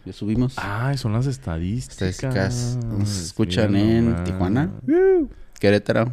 [0.05, 2.01] Ya subimos Ah, son las estadísticas.
[2.09, 2.77] estadísticas.
[2.85, 4.23] Nos escuchan en.
[4.25, 4.69] Tijuana,
[5.59, 6.11] Querétaro,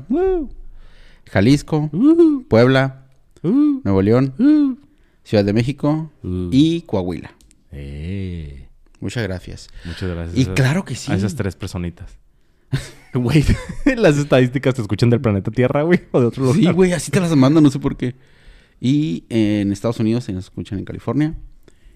[1.29, 3.07] Jalisco, Uh, Puebla,
[3.43, 4.79] Nuevo León.
[5.31, 6.49] Ciudad de México Uh.
[6.51, 7.33] y Coahuila.
[7.71, 8.67] Eh,
[8.99, 9.69] Muchas gracias.
[9.85, 10.37] muchas gracias.
[10.37, 11.13] Y a claro que sí.
[11.13, 12.19] A esas tres personitas.
[13.15, 13.45] Güey,
[13.97, 16.59] las estadísticas te escuchan del planeta Tierra, güey, o de otro lugar.
[16.61, 18.15] Sí, güey, así te las mando, no sé por qué.
[18.81, 21.35] Y en Estados Unidos se nos escuchan en California.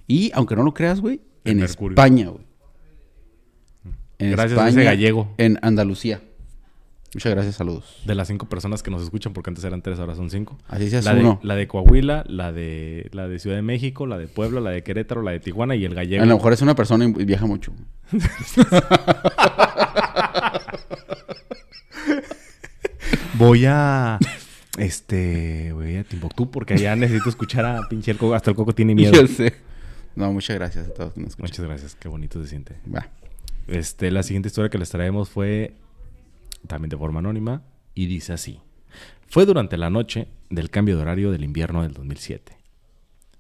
[0.07, 1.94] Y aunque no lo creas, güey, En Mercurio.
[1.94, 2.44] España, güey.
[4.18, 5.33] En Gracias a ese gallego.
[5.38, 6.20] En Andalucía.
[7.14, 8.03] Muchas gracias, saludos.
[8.05, 10.59] De las cinco personas que nos escuchan, porque antes eran tres, ahora son cinco.
[10.68, 14.18] Así seas La de, la de Coahuila, la de, la de Ciudad de México, la
[14.18, 16.22] de Puebla, la de Querétaro, la de Tijuana y el gallego.
[16.22, 17.72] A lo mejor es una persona y viaja mucho.
[23.35, 24.18] Voy a.
[24.79, 25.72] Este.
[25.72, 28.35] Voy a Timbuktu porque allá necesito escuchar a pinche el coco.
[28.35, 29.12] Hasta el coco tiene miedo.
[29.12, 29.55] Yo sé.
[30.16, 31.50] No, muchas gracias a todos que nos escuchan.
[31.50, 32.77] Muchas gracias, qué bonito se siente.
[32.92, 33.09] Va.
[33.66, 35.74] Este, la siguiente historia que les traemos fue
[36.66, 37.62] también de forma anónima
[37.94, 38.61] y dice así.
[39.27, 42.57] Fue durante la noche del cambio de horario del invierno del 2007.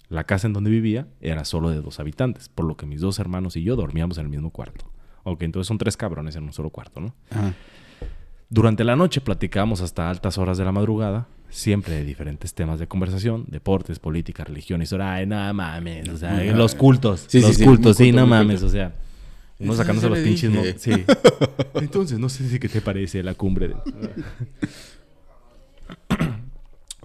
[0.08, 3.18] La casa en donde vivía era solo de dos habitantes, por lo que mis dos
[3.18, 4.90] hermanos y yo dormíamos en el mismo cuarto.
[5.22, 7.14] Ok, entonces son tres cabrones en un solo cuarto, ¿no?
[7.30, 7.54] Ajá.
[8.50, 12.86] Durante la noche platicábamos hasta altas horas de la madrugada, siempre de diferentes temas de
[12.86, 15.14] conversación, deportes, política, religión, historia.
[15.14, 18.60] Ay, no mames, o sea, los cultos, Sí, los sí, cultos, sí, culto, no mames,
[18.60, 18.66] culto.
[18.66, 18.94] o sea,
[19.58, 20.82] uno sacándose se los pinches.
[20.82, 20.92] Sí.
[21.74, 23.68] Entonces, no sé si qué te parece la cumbre.
[23.68, 23.76] de-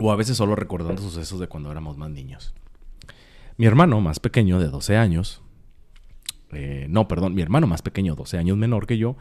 [0.01, 2.53] o a veces solo recordando sucesos de cuando éramos más niños.
[3.57, 5.41] Mi hermano más pequeño, de 12 años,
[6.51, 9.17] eh, no, perdón, mi hermano más pequeño, 12 años menor que yo,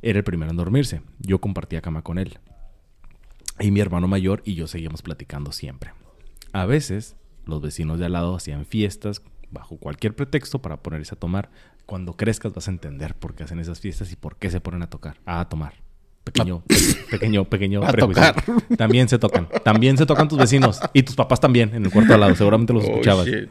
[0.00, 1.02] era el primero en dormirse.
[1.18, 2.38] Yo compartía cama con él.
[3.58, 5.92] Y mi hermano mayor y yo seguíamos platicando siempre.
[6.52, 9.22] A veces, los vecinos de al lado hacían fiestas
[9.52, 11.50] bajo cualquier pretexto para ponerse a tomar.
[11.86, 14.82] Cuando crezcas vas a entender por qué hacen esas fiestas y por qué se ponen
[14.82, 15.16] a tocar.
[15.26, 15.74] A tomar.
[16.24, 16.62] Pequeño,
[17.10, 17.82] pequeño, pequeño.
[17.84, 18.22] A prejuicio.
[18.34, 18.76] tocar.
[18.76, 19.48] También se tocan.
[19.64, 20.80] También se tocan tus vecinos.
[20.92, 22.34] Y tus papás también, en el cuarto de al lado.
[22.36, 23.26] Seguramente los Oh, escuchabas.
[23.26, 23.48] shit.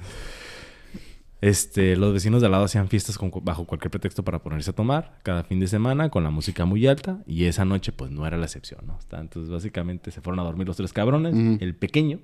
[1.42, 4.74] Este, los vecinos de al lado hacían fiestas con- bajo cualquier pretexto para ponerse a
[4.74, 8.28] tomar cada fin de semana con la música muy alta y esa noche pues no
[8.28, 9.00] era la excepción, ¿no?
[9.20, 12.20] Entonces básicamente se fueron a dormir los tres cabrones, el pequeño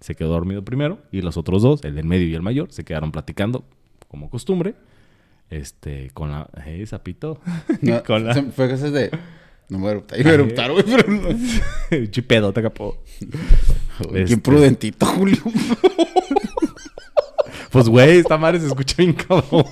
[0.00, 2.84] se quedó dormido primero y los otros dos, el del medio y el mayor, se
[2.84, 3.64] quedaron platicando
[4.08, 4.74] como costumbre,
[5.50, 7.40] este, con la, eh, sapito,
[7.80, 9.10] No, con la, Fue cosas de.
[9.70, 10.18] No voy a eruptar.
[10.20, 11.28] Iba a eruptar, güey, pero no.
[12.10, 13.02] chipedo, te capó.
[13.18, 15.36] Qué Este- prudentito, Julio.
[17.70, 19.64] Pues, güey, esta madre se escucha bien cabrón.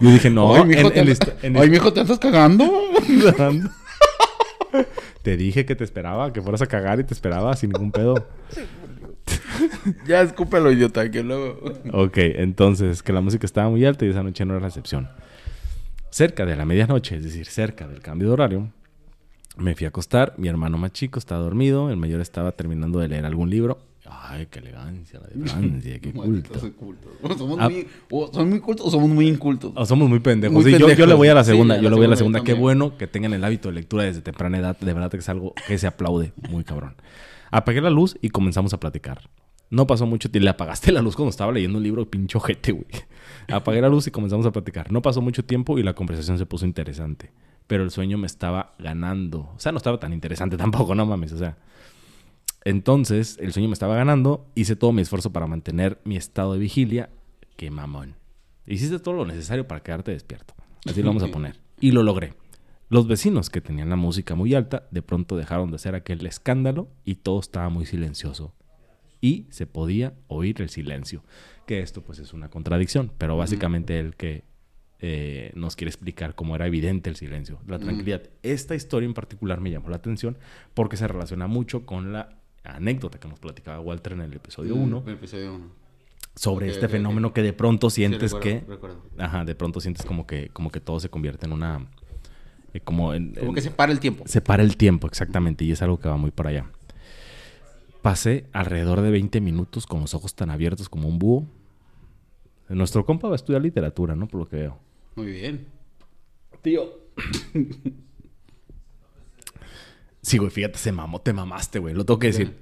[0.00, 2.18] Yo dije, no, Ay, mijo, en- te, en andas- esta- en Ay, mijo, ¿te estás
[2.18, 2.64] cagando?
[5.24, 8.26] Te dije que te esperaba, que fueras a cagar y te esperaba sin ningún pedo.
[10.06, 11.58] ya, escúpelo, idiota, que luego...
[11.92, 15.08] Ok, entonces, que la música estaba muy alta y esa noche no era la excepción.
[16.10, 18.68] Cerca de la medianoche, es decir, cerca del cambio de horario,
[19.56, 20.34] me fui a acostar.
[20.36, 23.78] Mi hermano más chico estaba dormido, el mayor estaba terminando de leer algún libro.
[24.06, 26.60] Ay, qué elegancia la de Francia, qué culto.
[27.22, 27.68] O somos, Ah.
[27.68, 29.72] muy, o son muy cultos o somos muy incultos.
[29.74, 30.54] O somos muy pendejos.
[30.54, 32.42] Muy Sí, yo- le voy a la segunda, yo le voy a la segunda.
[32.42, 34.78] Qué bueno que tengan el hábito de lectura desde temprana edad.
[34.78, 36.94] De verdad que es algo que se aplaude muy cabrón.
[37.50, 39.28] Apagué la luz y comenzamos a platicar.
[39.70, 40.44] No pasó mucho tiempo.
[40.44, 42.86] Le apagaste la luz cuando estaba leyendo un libro, pincho ojete, güey.
[43.48, 44.92] Apagué la luz y comenzamos a platicar.
[44.92, 47.30] No pasó mucho tiempo y la conversación se puso interesante.
[47.66, 49.50] Pero el sueño me estaba ganando.
[49.54, 51.32] O sea, no estaba tan interesante tampoco, no mames.
[51.32, 51.56] O sea,
[52.64, 54.46] entonces el sueño me estaba ganando.
[54.54, 57.10] Hice todo mi esfuerzo para mantener mi estado de vigilia.
[57.56, 58.16] Qué mamón.
[58.66, 60.54] Hiciste todo lo necesario para quedarte despierto.
[60.86, 61.60] Así lo vamos a poner.
[61.80, 62.34] Y lo logré.
[62.88, 66.88] Los vecinos que tenían la música muy alta de pronto dejaron de hacer aquel escándalo
[67.04, 68.54] y todo estaba muy silencioso.
[69.20, 71.22] Y se podía oír el silencio.
[71.66, 74.44] Que esto pues es una contradicción, pero básicamente el que
[75.00, 78.22] eh, nos quiere explicar cómo era evidente el silencio, la tranquilidad.
[78.42, 80.38] Esta historia en particular me llamó la atención
[80.72, 85.02] porque se relaciona mucho con la anécdota que nos platicaba Walter en el episodio 1
[85.06, 85.66] El episodio 1.
[86.34, 89.02] sobre este fenómeno que de pronto sientes recuerdo, que recuerdo.
[89.18, 91.86] ajá de pronto sientes como que como que todo se convierte en una
[92.72, 94.24] eh, como en, Como en- que se para el tiempo.
[94.26, 96.70] se para el tiempo exactamente y es algo que va muy para allá
[98.02, 101.46] pasé alrededor de 20 minutos con los ojos tan abiertos como un búho
[102.68, 104.78] nuestro compa va a estudiar literatura no por lo que veo
[105.16, 105.66] Muy bien.
[106.62, 106.98] tío
[110.24, 112.56] sí güey fíjate se mamó te mamaste güey lo tengo que decir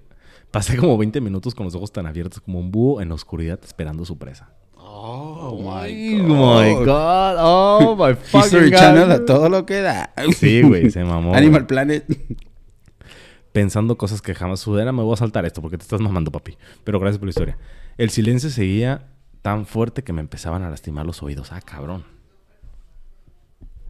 [0.50, 3.58] pasé como 20 minutos con los ojos tan abiertos como un búho en la oscuridad
[3.64, 4.52] esperando su presa
[5.04, 6.14] Oh, my
[6.84, 7.36] God.
[7.38, 8.78] Oh, my fucking History God.
[8.78, 10.12] Channel a todo lo que da.
[10.36, 11.34] Sí, güey, se mamó.
[11.34, 11.66] Animal güey.
[11.66, 12.04] Planet.
[13.52, 16.56] Pensando cosas que jamás sucederán, me voy a saltar esto porque te estás mamando, papi.
[16.84, 17.58] Pero gracias por la historia.
[17.96, 19.08] El silencio seguía
[19.40, 21.52] tan fuerte que me empezaban a lastimar los oídos.
[21.52, 22.04] Ah, cabrón.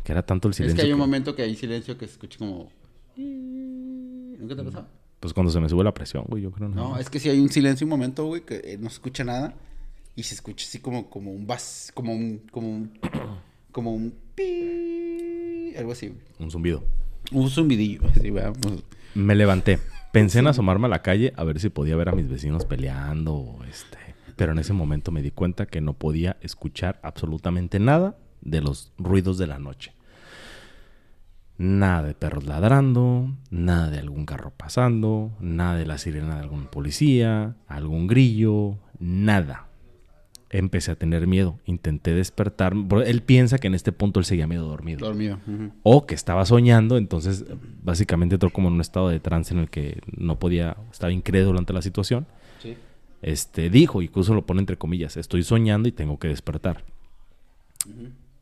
[0.04, 0.76] Que era tanto el Es silencio.
[0.76, 2.70] que hay un que- momento que hay silencio que se escucha como...
[3.16, 4.86] ¿Nunca te ha pasado?
[5.20, 6.68] Pues cuando se me sube la presión, güey, yo creo.
[6.68, 9.22] No, es que si hay un silencio un momento, güey, que eh, no se escucha
[9.24, 9.54] nada
[10.16, 12.98] y se escucha así como, como un bas, como un, como un,
[13.72, 16.08] como un pi, algo así.
[16.08, 16.20] güey.
[16.40, 16.82] Un zumbido.
[17.30, 18.30] Un zumbidillo, así.
[18.32, 18.52] Pues,
[19.14, 19.78] Me levanté.
[20.12, 23.58] Pensé en asomarme a la calle a ver si podía ver a mis vecinos peleando
[23.70, 23.98] este.
[24.36, 28.92] Pero en ese momento me di cuenta que no podía escuchar absolutamente nada de los
[28.98, 29.94] ruidos de la noche.
[31.62, 36.66] Nada de perros ladrando, nada de algún carro pasando, nada de la sirena de algún
[36.66, 39.68] policía, algún grillo, nada.
[40.50, 42.74] Empecé a tener miedo, intenté despertar.
[43.06, 45.38] Él piensa que en este punto él seguía medio dormido dormido.
[45.84, 47.44] o que estaba soñando, entonces
[47.84, 51.60] básicamente entró como en un estado de trance en el que no podía, estaba incrédulo
[51.60, 52.26] ante la situación.
[52.60, 52.76] Sí.
[53.22, 56.82] Este dijo, incluso lo pone entre comillas, estoy soñando y tengo que despertar.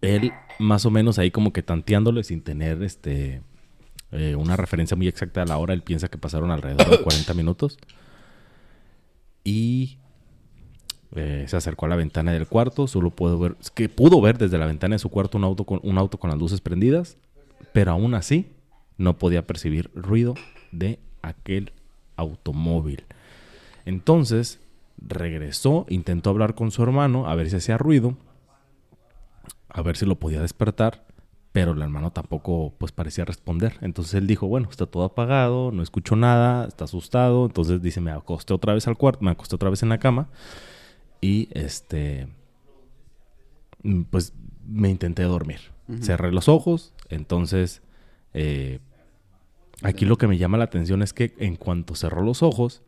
[0.01, 3.43] Él más o menos ahí como que tanteándole sin tener este
[4.13, 7.35] eh, una referencia muy exacta a la hora, él piensa que pasaron alrededor de 40
[7.35, 7.79] minutos.
[9.45, 9.99] Y
[11.15, 14.59] eh, se acercó a la ventana del cuarto, solo pudo ver, que pudo ver desde
[14.59, 17.17] la ventana de su cuarto un auto con, un auto con las luces prendidas,
[17.73, 18.53] pero aún así
[18.97, 20.35] no podía percibir ruido
[20.73, 21.73] de aquel
[22.17, 23.05] automóvil.
[23.87, 24.61] Entonces
[24.99, 28.17] regresó, intentó hablar con su hermano a ver si hacía ruido,
[29.73, 31.07] a ver si lo podía despertar,
[31.53, 33.75] pero el hermano tampoco pues parecía responder.
[33.81, 37.47] Entonces él dijo, bueno, está todo apagado, no escucho nada, está asustado.
[37.47, 40.29] Entonces dice, me acosté otra vez al cuarto, me acosté otra vez en la cama
[41.21, 42.29] y este,
[43.83, 44.33] mm, pues
[44.67, 45.61] me intenté dormir.
[46.03, 47.83] Cerré los ojos, entonces
[48.33, 48.79] eh,
[49.83, 52.85] aquí lo que me llama la atención es que en cuanto cerró los ojos,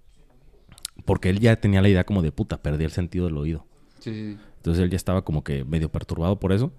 [1.04, 3.66] porque él ya tenía la idea como de puta, perdí el sentido del oído.
[3.98, 4.38] Sí, sí, sí.
[4.62, 6.70] Entonces él ya estaba como que medio perturbado por eso.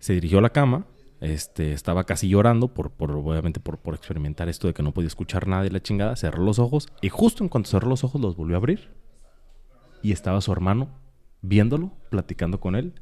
[0.00, 0.84] Se dirigió a la cama.
[1.20, 5.06] Este, estaba casi llorando por, por obviamente por, por experimentar esto de que no podía
[5.06, 6.16] escuchar nada y la chingada.
[6.16, 8.90] Cerró los ojos y justo en cuanto cerró los ojos los volvió a abrir.
[10.02, 10.88] Y estaba su hermano
[11.40, 12.94] viéndolo, platicando con él.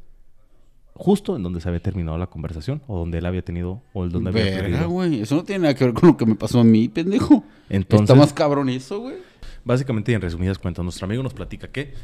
[0.94, 4.12] Justo en donde se había terminado la conversación o donde él había tenido o el
[4.12, 4.90] donde había Verga, perdido.
[4.90, 5.22] güey.
[5.22, 7.44] Eso no tiene nada que ver con lo que me pasó a mí, pendejo.
[7.70, 9.16] Entonces, Está más cabrón eso, güey.
[9.64, 11.94] básicamente y en resumidas cuentas, nuestro amigo nos platica que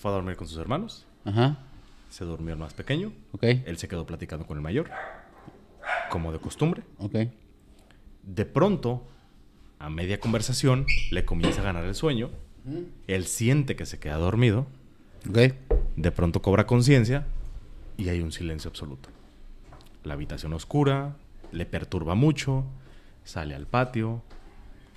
[0.00, 1.58] fue a dormir con sus hermanos, Ajá.
[2.08, 3.44] se durmió el más pequeño, Ok.
[3.44, 4.90] Él se quedó platicando con el mayor,
[6.10, 6.82] como de costumbre.
[6.98, 7.14] Ok.
[8.22, 9.06] De pronto,
[9.78, 12.30] a media conversación, le comienza a ganar el sueño
[13.06, 14.66] Él siente que se queda dormido,
[15.28, 15.54] Ok.
[15.96, 17.26] de pronto cobra conciencia
[17.96, 19.08] y hay un silencio absoluto.
[20.04, 21.16] La habitación oscura,
[21.52, 22.64] le perturba mucho,
[23.24, 24.22] sale al patio,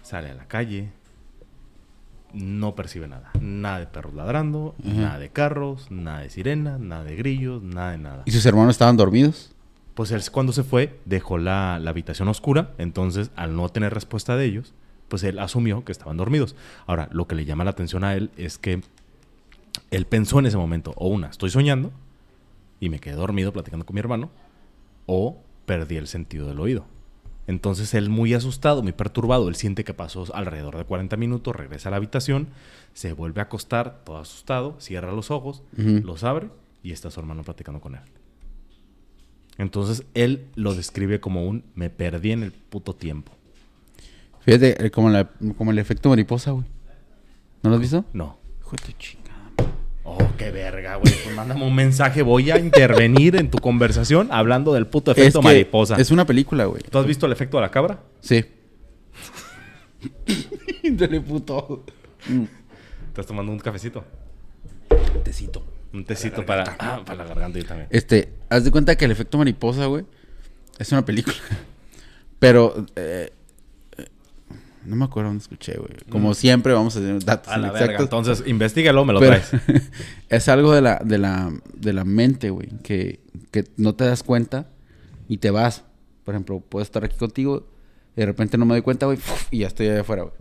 [0.01, 0.91] sale a la calle,
[2.33, 3.31] no percibe nada.
[3.39, 7.97] Nada de perros ladrando, nada de carros, nada de sirenas, nada de grillos, nada de
[7.97, 8.23] nada.
[8.25, 9.51] ¿Y sus hermanos estaban dormidos?
[9.93, 14.35] Pues él cuando se fue dejó la, la habitación oscura, entonces al no tener respuesta
[14.35, 14.73] de ellos,
[15.07, 16.55] pues él asumió que estaban dormidos.
[16.87, 18.81] Ahora, lo que le llama la atención a él es que
[19.91, 21.91] él pensó en ese momento, o una, estoy soñando
[22.79, 24.31] y me quedé dormido platicando con mi hermano,
[25.05, 26.85] o perdí el sentido del oído.
[27.47, 31.89] Entonces él muy asustado, muy perturbado, él siente que pasó alrededor de 40 minutos, regresa
[31.89, 32.47] a la habitación,
[32.93, 36.49] se vuelve a acostar, todo asustado, cierra los ojos, los abre
[36.83, 38.01] y está su hermano platicando con él.
[39.57, 43.31] Entonces él lo describe como un me perdí en el puto tiempo.
[44.41, 46.65] Fíjate, eh, como, la- como el efecto mariposa, güey.
[47.61, 48.03] ¿No lo has visto?
[48.13, 48.37] No.
[48.61, 49.17] Hijo de.
[50.03, 51.13] Oh, qué verga, güey.
[51.23, 52.21] Pues mándame un mensaje.
[52.21, 55.95] Voy a intervenir en tu conversación hablando del puto efecto que mariposa.
[55.95, 56.83] Es una película, güey.
[56.83, 57.99] ¿Tú has visto el efecto de la cabra?
[58.19, 58.43] Sí.
[60.83, 61.85] Dale puto.
[63.07, 64.03] Estás tomando un cafecito.
[65.23, 65.63] Tecito.
[65.93, 67.87] Un tecito para, ah, para la garganta yo también.
[67.91, 70.05] Este, haz de cuenta que el efecto mariposa, güey,
[70.79, 71.35] es una película.
[72.39, 73.31] Pero, eh,
[74.85, 75.91] no me acuerdo dónde escuché, güey.
[76.09, 77.55] Como siempre, vamos a tener datos Mm.
[77.55, 77.99] A la verga.
[77.99, 79.51] Entonces, investigalo, me lo Pero traes.
[80.29, 84.23] es algo de la, de la, de la mente, güey, que, que no te das
[84.23, 84.69] cuenta
[85.27, 85.83] y te vas.
[86.23, 87.67] Por ejemplo, puedo estar aquí contigo
[88.15, 89.19] y de repente no me doy cuenta, güey,
[89.51, 90.33] y ya estoy allá afuera, güey.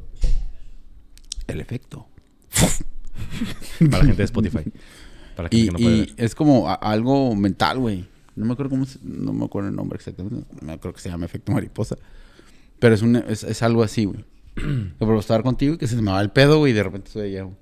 [1.48, 2.06] El efecto.
[3.78, 4.64] Para la gente de Spotify.
[5.36, 6.14] Para la gente Y, que no puede y ver.
[6.16, 8.06] es como a- algo mental, güey.
[8.34, 10.46] No me acuerdo cómo se- no me acuerdo el nombre exactamente.
[10.60, 11.96] No me acuerdo que se llama efecto mariposa.
[12.78, 14.24] Pero es un es, es algo así, güey.
[14.98, 17.28] Por estar contigo y que se me va el pedo, güey, y de repente estoy
[17.28, 17.56] allá, güey.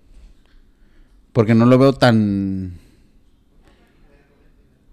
[1.33, 2.73] Porque no lo veo tan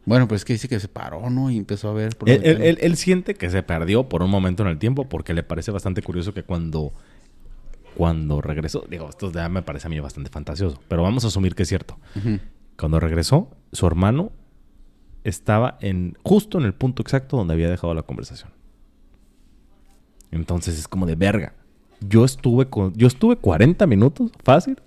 [0.05, 1.49] bueno, pues es que dice que se paró, ¿no?
[1.51, 2.65] Y empezó a ver por Él, él- ventana.
[2.65, 5.71] él- él siente que se perdió por un momento en el tiempo porque le parece
[5.71, 6.93] bastante curioso que cuando,
[7.95, 11.55] cuando regresó, digo, esto ya me parece a mí bastante fantasioso, pero vamos a asumir
[11.55, 11.97] que es cierto.
[12.79, 14.31] Cuando regresó, su hermano
[15.25, 18.51] estaba en justo en el punto exacto donde había dejado la conversación.
[20.31, 21.53] Entonces es como de verga.
[22.01, 24.77] Yo estuve con, yo estuve 40 minutos fácil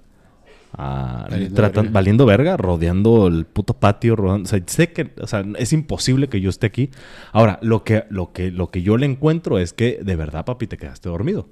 [0.72, 1.90] ah, Valiendo tratan- verga.
[1.92, 6.28] valiendo verga, rodeando el puto patio, rodando, o sea, sé que, o sea, es imposible
[6.28, 6.90] que yo esté aquí.
[7.32, 10.66] Ahora, lo que, lo que, lo que yo le encuentro es que de verdad, papi,
[10.68, 11.48] te quedaste dormido.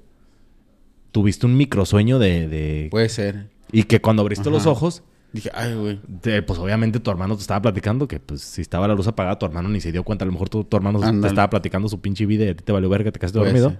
[1.11, 3.47] Tuviste un microsueño de, de Puede ser.
[3.71, 5.99] y que cuando abriste los ojos, Dije, ay, güey.
[6.45, 9.45] pues obviamente tu hermano te estaba platicando que pues si estaba la luz apagada, tu
[9.45, 10.23] hermano ni se dio cuenta.
[10.23, 12.63] A lo mejor tu, tu hermano te estaba platicando su pinche vida y a ti
[12.63, 13.69] te valió verga, te quedaste dormido.
[13.69, 13.79] ser.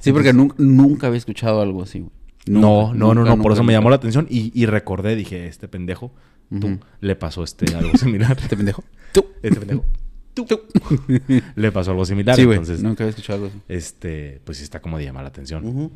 [0.00, 2.12] Sí, porque nun- nunca había escuchado algo así, güey.
[2.46, 3.38] no, no, no, no.
[3.42, 6.12] Por eso me llamó la atención y, y recordé, dije, este pendejo,
[6.60, 8.36] tú, le pasó este algo similar.
[8.42, 8.84] ¿Este pendejo?
[9.12, 9.26] Tú.
[9.42, 9.84] este pendejo,
[10.34, 10.46] tú,
[11.56, 12.36] le pasó algo similar.
[12.36, 12.58] Sí, güey.
[12.80, 13.60] Nunca había escuchado algo así.
[13.68, 15.90] este, pues sí está como de llamar la atención.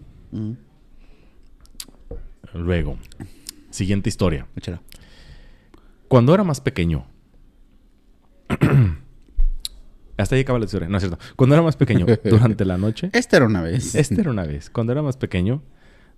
[2.54, 2.98] Luego,
[3.70, 4.46] siguiente historia.
[4.56, 4.82] Échala.
[6.08, 7.06] Cuando era más pequeño.
[10.16, 10.88] Hasta ahí acaba la historia.
[10.88, 11.18] No es cierto.
[11.36, 13.10] Cuando era más pequeño, durante la noche.
[13.12, 13.94] Esta era una vez.
[13.94, 14.70] Este era una vez.
[14.70, 15.62] Cuando era más pequeño,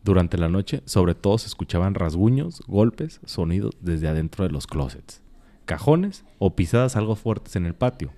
[0.04, 5.22] durante la noche, sobre todo se escuchaban rasguños, golpes, sonidos desde adentro de los closets,
[5.64, 8.12] cajones o pisadas algo fuertes en el patio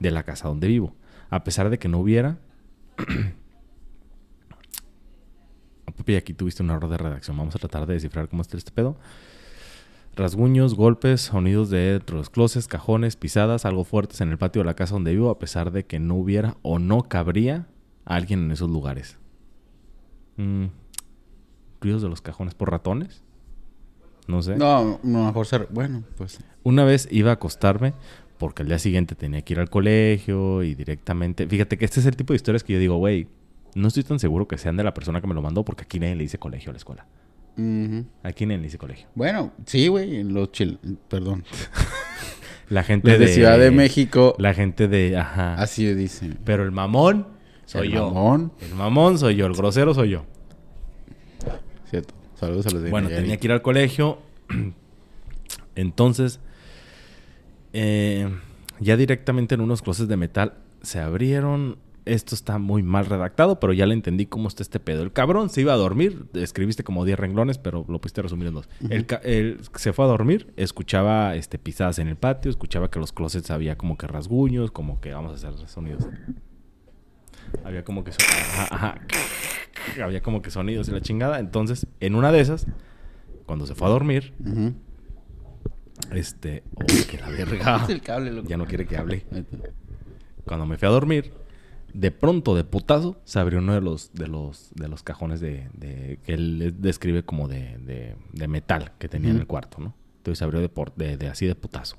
[0.00, 0.94] de la casa donde vivo.
[1.28, 2.38] A pesar de que no hubiera.
[5.96, 7.36] Papi, aquí tuviste un error de redacción.
[7.36, 8.96] Vamos a tratar de descifrar cómo está este pedo.
[10.16, 14.74] Rasguños, golpes, sonidos de los closets, cajones, pisadas, algo fuertes en el patio de la
[14.74, 17.66] casa donde vivo, a pesar de que no hubiera o no cabría
[18.06, 19.18] alguien en esos lugares.
[20.38, 20.66] Mm,
[21.82, 23.22] ¿Ruidos de los cajones por ratones?
[24.26, 24.56] No sé.
[24.56, 25.68] No, no, mejor ser.
[25.70, 26.40] Bueno, pues.
[26.62, 27.92] Una vez iba a acostarme
[28.38, 31.46] porque al día siguiente tenía que ir al colegio y directamente...
[31.46, 33.28] Fíjate que este es el tipo de historias que yo digo, güey,
[33.74, 36.00] no estoy tan seguro que sean de la persona que me lo mandó porque aquí
[36.00, 37.06] nadie le dice colegio a la escuela.
[37.56, 38.04] Ujú.
[38.22, 39.06] Aquí nadie le dice colegio.
[39.14, 40.16] Bueno, sí, güey.
[40.20, 40.78] en Los chil...
[41.08, 41.44] Perdón.
[42.68, 44.34] La gente Los de Ciudad de México.
[44.38, 45.16] La gente de...
[45.16, 45.54] Ajá.
[45.54, 46.38] Así dicen.
[46.44, 47.26] Pero el mamón
[47.64, 48.06] soy El yo.
[48.10, 48.52] mamón.
[48.60, 49.46] El mamón soy yo.
[49.46, 50.24] El grosero soy yo.
[51.90, 52.14] Cierto.
[52.34, 53.24] Saludos a los de Bueno, Nayarit.
[53.24, 54.18] tenía que ir al colegio.
[55.76, 56.40] Entonces,
[57.72, 58.28] eh,
[58.80, 61.78] ya directamente en unos closets de metal se abrieron.
[62.06, 65.02] Esto está muy mal redactado, pero ya le entendí cómo está este pedo.
[65.02, 66.26] El cabrón se iba a dormir.
[66.34, 68.68] Escribiste como 10 renglones, pero lo pusiste a resumir en dos.
[69.24, 73.50] el, se fue a dormir, escuchaba este, pisadas en el patio, escuchaba que los closets
[73.50, 76.06] había como que rasguños, como que vamos a hacer sonidos.
[77.64, 78.12] Había como que...
[78.12, 79.00] so- ajá, ajá.
[80.04, 81.40] había como que sonidos y la chingada.
[81.40, 82.66] Entonces, en una de esas,
[83.46, 84.32] Cuando se fue a dormir,
[86.12, 86.62] este...
[86.74, 87.80] ¡Oh, que la verga!
[87.84, 88.48] Es el cable, loco.
[88.48, 89.26] Ya no quiere que hable.
[90.44, 91.32] Cuando me fui a dormir,
[91.98, 95.68] de pronto, de putazo, se abrió uno de los, de los, de los cajones de,
[95.72, 99.94] de- que él describe como de, de- de metal que tenía en el cuarto, ¿no?
[100.18, 101.96] Entonces se abrió de, por- de- de así de putazo.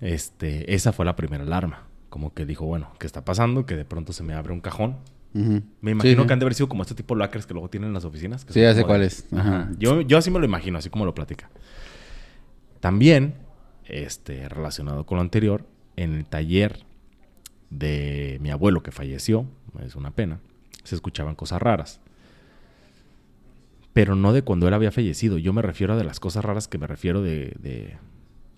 [0.00, 1.84] Este, esa fue la primera alarma.
[2.10, 3.66] Como que dijo, bueno, ¿qué está pasando?
[3.66, 4.96] Que de pronto se me abre un cajón.
[5.34, 5.62] Ujú.
[5.80, 7.68] Me imagino Sí, que han de haber sido como este tipo de lockers que luego
[7.70, 8.44] tienen en las oficinas.
[8.44, 9.26] que Sí, ya sé como cuál de- es.
[9.32, 9.70] Ajá.
[9.78, 11.50] Yo, yo así me lo imagino, así como lo platica.
[12.80, 13.34] También,
[13.84, 16.84] este, relacionado con lo anterior, en el taller
[17.70, 19.46] de mi abuelo que falleció,
[19.84, 20.38] es una pena,
[20.84, 22.00] se escuchaban cosas raras.
[23.92, 25.38] Pero no de cuando él había fallecido.
[25.38, 27.54] Yo me refiero a de las cosas raras que me refiero de...
[27.60, 27.96] de-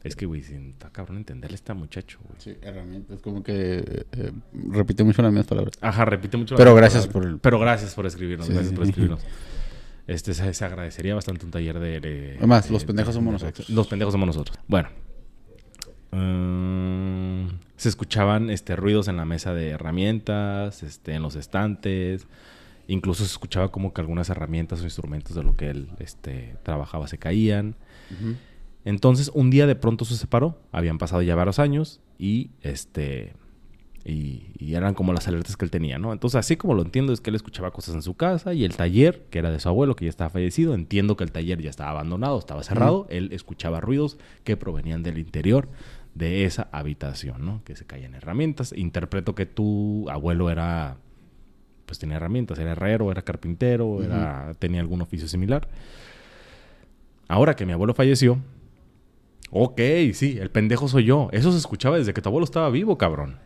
[0.03, 2.37] Es que, güey, sin- está cabrón entenderle a este muchacho, güey.
[2.41, 3.21] Sí, herramientas.
[3.21, 4.33] Como que eh,
[4.71, 5.75] repite mucho las mismas palabras.
[5.83, 6.55] Ajá, repite mucho.
[6.55, 7.21] la Pero gracias palabra.
[7.23, 8.77] por el- Pero gracias por escribirnos, Sí, gracias sí.
[8.77, 9.21] por escribirnos.
[10.07, 12.01] Este, se, se agradecería bastante un taller de...
[12.01, 13.69] de- Además, de- los pendejos de- somos nosotros.
[13.69, 14.59] Los pendejos somos nosotros.
[14.69, 14.89] Bueno.
[16.17, 22.27] Mm, se escuchaban este, ruidos en la mesa de herramientas, este, en los estantes.
[22.89, 27.07] Incluso se escuchaba como que algunas herramientas o instrumentos de lo que él este, trabajaba
[27.07, 27.77] se caían.
[28.85, 30.59] Entonces, un día de pronto se separó.
[30.73, 33.35] Habían pasado ya varios años y este.
[34.05, 36.13] Y, y eran como las alertas que él tenía, ¿no?
[36.13, 38.77] Entonces, así como lo entiendo, es que él escuchaba cosas en su casa y el
[38.77, 41.71] taller, que era de su abuelo, que ya estaba fallecido, entiendo que el taller ya
[41.71, 43.09] estaba abandonado, estaba cerrado.
[43.11, 45.69] Él escuchaba ruidos que provenían del interior
[46.17, 47.63] de esa habitación, ¿no?
[47.65, 48.73] Que se caían herramientas.
[48.77, 50.97] Interpreto que tu abuelo era.
[51.85, 55.69] Pues tenía herramientas, era herrero, era carpintero, era, tenía algún oficio similar.
[57.29, 58.41] Ahora que mi abuelo falleció,
[59.51, 59.81] Ok,
[60.13, 61.29] sí, el pendejo soy yo.
[61.33, 63.39] Eso se escuchaba desde que tu abuelo estaba vivo, cabrón.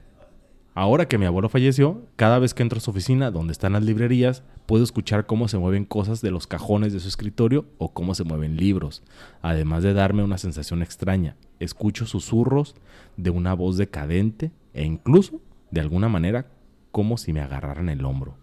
[0.74, 3.82] Ahora que mi abuelo falleció, cada vez que entro a su oficina, donde están las
[3.82, 8.14] librerías, puedo escuchar cómo se mueven cosas de los cajones de su escritorio o cómo
[8.14, 9.02] se mueven libros,
[9.42, 11.36] además de darme una sensación extraña.
[11.58, 12.76] Escucho susurros
[13.16, 15.40] de una voz decadente e incluso,
[15.72, 16.46] de alguna manera,
[16.92, 18.36] como si me agarraran el hombro.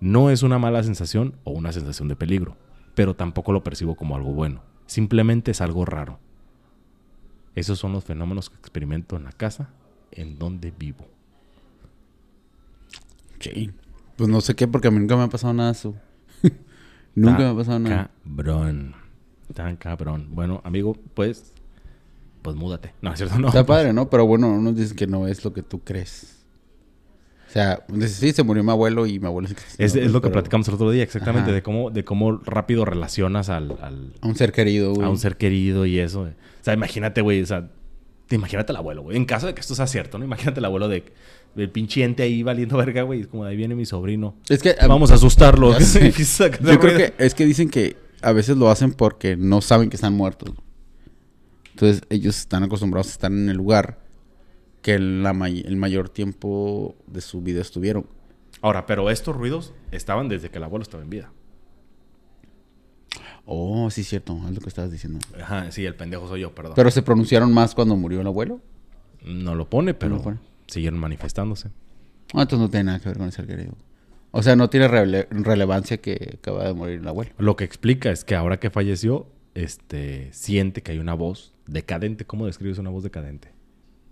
[0.00, 2.56] No es una mala sensación o una sensación de peligro,
[2.94, 4.62] pero tampoco lo percibo como algo bueno.
[4.86, 6.18] Simplemente es algo raro.
[7.54, 9.70] Esos son los fenómenos que experimento en la casa
[10.10, 11.15] en donde vivo.
[14.16, 15.94] Pues no sé qué, porque a mí nunca me ha pasado nada eso.
[17.14, 18.10] nunca me ha pasado nada.
[18.24, 18.94] Cabrón.
[19.54, 20.28] Tan cabrón.
[20.30, 21.52] Bueno, amigo, pues.
[22.42, 22.92] Pues múdate.
[23.02, 23.48] No, es cierto, no.
[23.48, 24.08] Está padre, ¿no?
[24.08, 26.32] Pero bueno, unos dicen que no es lo que tú crees.
[27.48, 30.28] O sea, sí, se murió mi abuelo y mi abuelo Es, no, es lo que
[30.30, 31.54] platicamos el otro día, exactamente, Ajá.
[31.54, 35.06] de cómo, de cómo rápido relacionas al, al- A un ser querido, güey.
[35.06, 36.22] a un ser querido y eso.
[36.22, 36.28] O
[36.60, 37.70] sea, imagínate, güey, o sea,
[38.26, 39.16] te imagínate al abuelo, güey.
[39.16, 40.24] En caso de que esto sea cierto, ¿no?
[40.24, 41.04] Imagínate el abuelo de,
[41.56, 43.20] del pinche ente ahí valiendo verga, güey.
[43.22, 44.36] Es como de ahí viene mi sobrino.
[44.48, 44.76] Es que...
[44.86, 45.72] Vamos a asustarlo.
[45.78, 49.96] Yo creo que es que dicen que a veces lo hacen porque no saben que
[49.96, 50.50] están muertos.
[51.70, 53.98] Entonces ellos están acostumbrados a estar en el lugar
[54.82, 58.06] que la may- el mayor tiempo de su vida estuvieron.
[58.62, 61.32] Ahora, pero estos ruidos estaban desde que el abuelo estaba en vida.
[63.44, 65.18] Oh, sí, cierto, es lo que estabas diciendo.
[65.40, 66.72] Ajá, sí, el pendejo soy yo, perdón.
[66.74, 68.60] Pero se pronunciaron más cuando murió el abuelo.
[69.24, 70.38] no lo pone, pero lo pone.
[70.66, 71.68] Siguieron manifestándose.
[72.34, 73.74] Ah, entonces no tiene nada que ver con el ser querido.
[74.32, 77.30] O sea, no tiene rele- relevancia que acaba de morir el abuelo.
[77.38, 82.24] Lo que explica es que ahora que falleció, este, siente que hay una voz decadente.
[82.26, 83.48] ¿Cómo describes una voz decadente?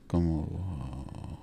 [0.07, 1.43] Como...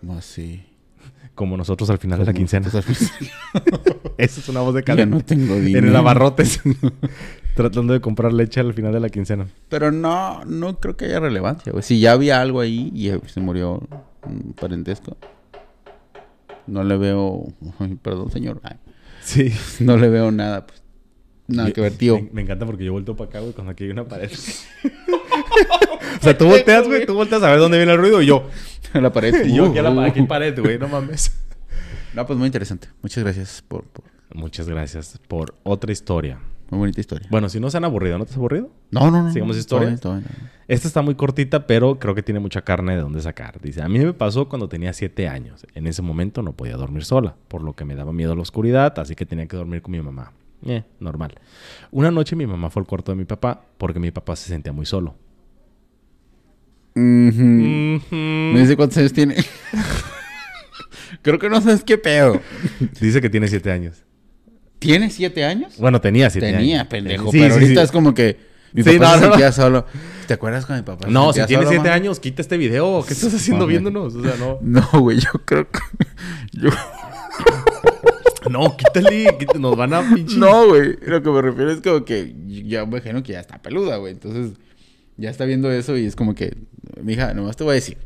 [0.00, 0.64] Como así.
[1.34, 2.68] Como nosotros al final de la quincena.
[4.18, 5.06] Esa es una voz decadente.
[5.06, 5.86] no tengo dinero.
[5.86, 6.60] en el abarrotes.
[7.54, 9.46] Tratando de comprar leche al final de la quincena.
[9.68, 11.82] Pero no, no creo que haya relevancia, güey.
[11.82, 13.82] Si ya había algo ahí y eh, se murió
[14.26, 15.16] un parentesco,
[16.66, 17.46] no le veo...
[18.02, 18.60] Perdón, señor.
[18.62, 18.76] Ay,
[19.22, 19.52] Sí.
[19.84, 20.82] no le veo nada, pues.
[21.48, 22.14] Nada que ver, tío.
[22.16, 24.30] Me, me encanta porque yo vuelto para acá, güey, cuando aquí hay una pared.
[26.20, 28.48] o sea, tú volteas, güey, tú volteas a ver dónde viene el ruido y yo.
[28.94, 29.44] la pared.
[29.46, 31.32] Y yo aquí, a la, Uh, aquí pared, güey, no mames.
[32.14, 32.88] No, pues muy interesante.
[33.02, 33.84] Muchas gracias por...
[33.84, 36.38] por- Muchas gracias por otra historia.
[36.72, 37.28] Muy bonita historia.
[37.30, 38.70] Bueno, si no se han aburrido, ¿no te has aburrido?
[38.90, 39.30] No, no, no.
[39.30, 40.00] ¿Sigamos no, historias?
[40.00, 40.50] todo bien, todo bien.
[40.68, 43.60] Esta está muy cortita, pero creo que tiene mucha carne de dónde sacar.
[43.60, 45.66] Dice, a mí me pasó cuando tenía siete años.
[45.74, 48.98] En ese momento no podía dormir sola, por lo que me daba miedo la oscuridad,
[48.98, 50.32] así que tenía que dormir con mi mamá.
[50.64, 51.34] Eh, normal.
[51.90, 54.72] Una noche mi mamá fue al cuarto de mi papá porque mi papá se sentía
[54.72, 55.14] muy solo.
[56.94, 57.98] Mm.
[58.54, 59.36] Me dice cuántos años tiene.
[61.20, 62.40] Creo que no sabes qué pedo.
[62.98, 64.06] Dice que tiene siete años.
[64.82, 65.74] ¿Tiene siete años?
[65.78, 66.60] Bueno, tenía siete años.
[66.60, 67.30] Tenía, pendejo.
[67.30, 67.84] Sí, pero sí, ahorita sí.
[67.84, 68.36] es como que
[68.72, 69.86] mi papá no, se no, solo.
[70.26, 71.98] ¿Te acuerdas cuando mi papá se No, si sentía tiene solo, siete man?
[71.98, 73.04] años, quita este video.
[73.06, 74.14] ¿Qué estás haciendo viéndonos?
[74.14, 74.58] O sea, no.
[74.62, 75.78] No, güey, yo creo que...
[76.52, 76.70] Yo...
[78.50, 80.36] No, quítale, quítale, nos van a pinche.
[80.36, 80.96] No, güey.
[81.02, 84.12] Lo que me refiero es como que ya me imagino que ya está peluda, güey.
[84.12, 84.58] Entonces,
[85.16, 86.56] ya está viendo eso y es como que,
[87.00, 87.98] mija, nomás te voy a decir.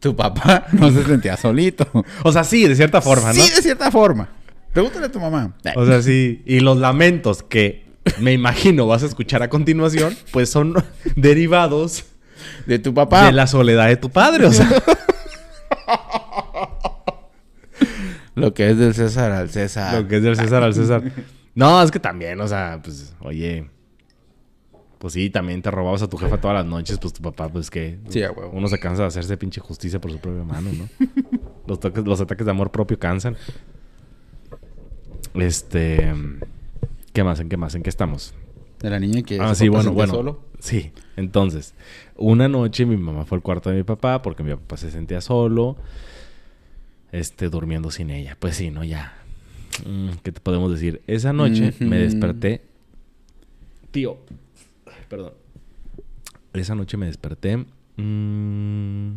[0.00, 1.86] Tu papá no se sentía solito.
[2.22, 3.34] O sea, sí, de cierta forma, ¿no?
[3.34, 4.28] Sí, de cierta forma.
[4.72, 5.56] Pregúntale a tu mamá.
[5.76, 6.42] O sea, sí.
[6.46, 7.86] Y los lamentos que
[8.20, 10.74] me imagino vas a escuchar a continuación, pues son
[11.16, 12.04] derivados
[12.66, 13.26] de tu papá.
[13.26, 14.46] de la soledad de tu padre.
[14.46, 14.68] O sea,
[18.34, 20.00] Lo que es del César al César.
[20.02, 21.02] lo que es del César al César.
[21.56, 23.68] No, es que también, o sea, pues, oye.
[24.98, 27.70] Pues sí, también te robabas a tu jefa todas las noches, pues tu papá, pues
[27.70, 27.98] que.
[28.08, 28.50] Sí, a huevo.
[28.52, 30.88] Uno se cansa de hacerse pinche justicia por su propia mano, ¿no?
[31.66, 33.36] los, toques- los ataques de amor propio cansan.
[35.34, 36.12] Este.
[37.12, 37.40] ¿Qué más?
[37.40, 37.74] ¿En qué más?
[37.74, 38.34] ¿En qué estamos?
[38.80, 40.12] De la niña que Ah, sí, bueno, bueno.
[40.14, 40.40] solo.
[40.60, 41.74] Sí, entonces,
[42.16, 45.20] una noche mi mamá fue al cuarto de mi papá porque mi papá se sentía
[45.20, 45.76] solo,
[47.12, 48.36] este, durmiendo sin ella.
[48.38, 48.82] Pues sí, ¿no?
[48.84, 49.14] Ya.
[49.86, 51.00] Mm, ¿Qué te podemos decir?
[51.06, 52.62] Esa noche me desperté.
[53.92, 54.18] Tío,
[55.08, 55.32] perdón.
[56.52, 57.64] Esa noche me desperté.
[57.96, 59.10] mm,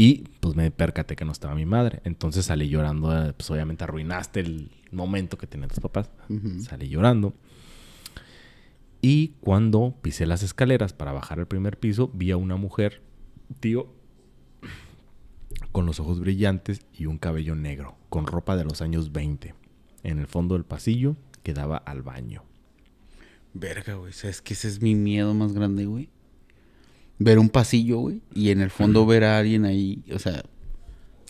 [0.00, 2.00] y pues me percaté que no estaba mi madre.
[2.04, 3.12] Entonces salí llorando.
[3.12, 6.08] eh, Pues obviamente arruinaste el momento que tenían tus papás.
[6.62, 7.34] Salí llorando.
[9.02, 13.02] Y cuando pisé las escaleras para bajar al primer piso, vi a una mujer,
[13.60, 13.92] tío,
[15.72, 19.54] con los ojos brillantes y un cabello negro, con ropa de los años 20,
[20.04, 22.44] en el fondo del pasillo que daba al baño.
[23.54, 24.12] Verga, güey.
[24.12, 26.08] ¿Sabes que ese es mi miedo más grande, güey?
[27.18, 28.22] Ver un pasillo, güey.
[28.34, 30.04] Y en el fondo ver a alguien ahí.
[30.14, 30.42] O sea.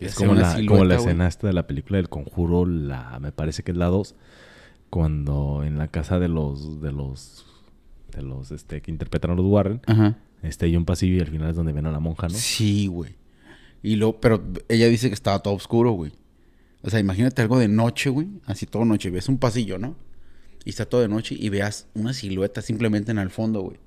[0.01, 1.07] Es como una la, como la güey.
[1.07, 4.15] escena esta de la película del conjuro, la, me parece que es la 2,
[4.91, 7.47] cuando en la casa de los, de los,
[8.15, 10.17] de los, este, que interpretan a los Warren, Ajá.
[10.45, 12.35] este, hay un pasillo y al final es donde ven a la monja, ¿no?
[12.35, 13.17] Sí, güey.
[13.83, 16.13] Y lo, pero ella dice que estaba todo oscuro, güey.
[16.83, 18.29] O sea, imagínate algo de noche, güey.
[18.47, 19.11] Así todo noche.
[19.11, 19.97] Ves un pasillo, ¿no?
[20.65, 23.79] Y está todo de noche y veas una silueta simplemente en el fondo, güey.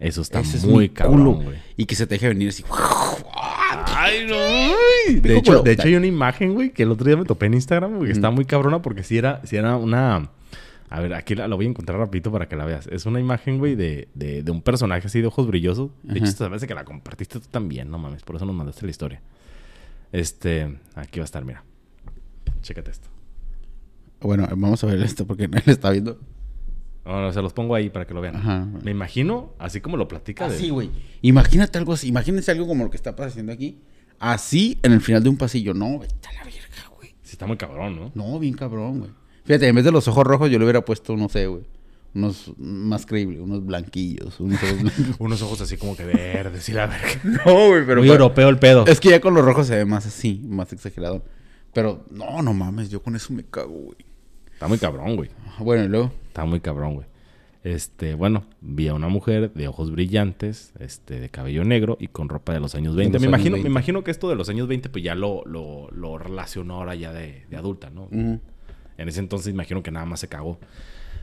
[0.00, 1.32] Eso está Ese es muy mi cabrón, culo.
[1.44, 1.58] güey.
[1.76, 2.64] Y que se te deje venir así.
[3.86, 5.20] Ay, no.
[5.20, 7.54] De hecho, de hecho, hay una imagen, güey, que el otro día me topé en
[7.54, 10.30] Instagram, güey, que está muy cabrona porque si era, si era una.
[10.90, 12.86] A ver, aquí la, la voy a encontrar rapidito para que la veas.
[12.88, 15.90] Es una imagen, güey, de, de, de un personaje así de ojos brillosos.
[16.02, 16.30] De hecho, Ajá.
[16.30, 19.20] esta vez que la compartiste tú también, no mames, por eso nos mandaste la historia.
[20.12, 21.64] Este, aquí va a estar, mira.
[22.62, 23.08] Chécate esto.
[24.20, 26.18] Bueno, vamos a ver esto porque no le está viendo.
[27.04, 28.36] No, no, se los pongo ahí para que lo vean.
[28.36, 28.66] Ajá.
[28.82, 30.46] Me imagino, así como lo platica.
[30.46, 30.90] Así, güey.
[31.22, 32.08] Imagínate algo así.
[32.08, 33.78] Imagínense algo como lo que está pasando aquí.
[34.18, 35.74] Así en el final de un pasillo.
[35.74, 37.10] No, vete a la verga, güey.
[37.22, 38.12] Sí, está muy cabrón, ¿no?
[38.14, 39.10] No, bien cabrón, güey.
[39.44, 41.64] Fíjate, en vez de los ojos rojos yo le hubiera puesto, no sé, güey.
[42.14, 45.16] Unos más creíbles, unos blanquillos, unos ojos blancos.
[45.18, 47.20] Unos ojos así como que verdes y la verga.
[47.44, 48.86] no, güey, Muy europeo el pedo.
[48.86, 51.22] Es que ya con los rojos se ve más así, más exagerado.
[51.74, 53.98] Pero no, no mames, yo con eso me cago, güey.
[54.52, 55.28] Está muy cabrón, güey.
[55.58, 56.12] Bueno, y luego.
[56.34, 57.06] Está muy cabrón, güey.
[57.62, 62.28] Este, bueno, vi a una mujer de ojos brillantes, este, de cabello negro y con
[62.28, 63.12] ropa de los años 20.
[63.14, 63.68] los me, años imagino, 20.
[63.68, 66.96] me imagino que esto de los años 20, pues ya lo, lo, lo relacionó ahora
[66.96, 68.08] ya de, de adulta, ¿no?
[68.10, 68.40] En
[69.08, 70.58] ese entonces imagino que nada más se cagó.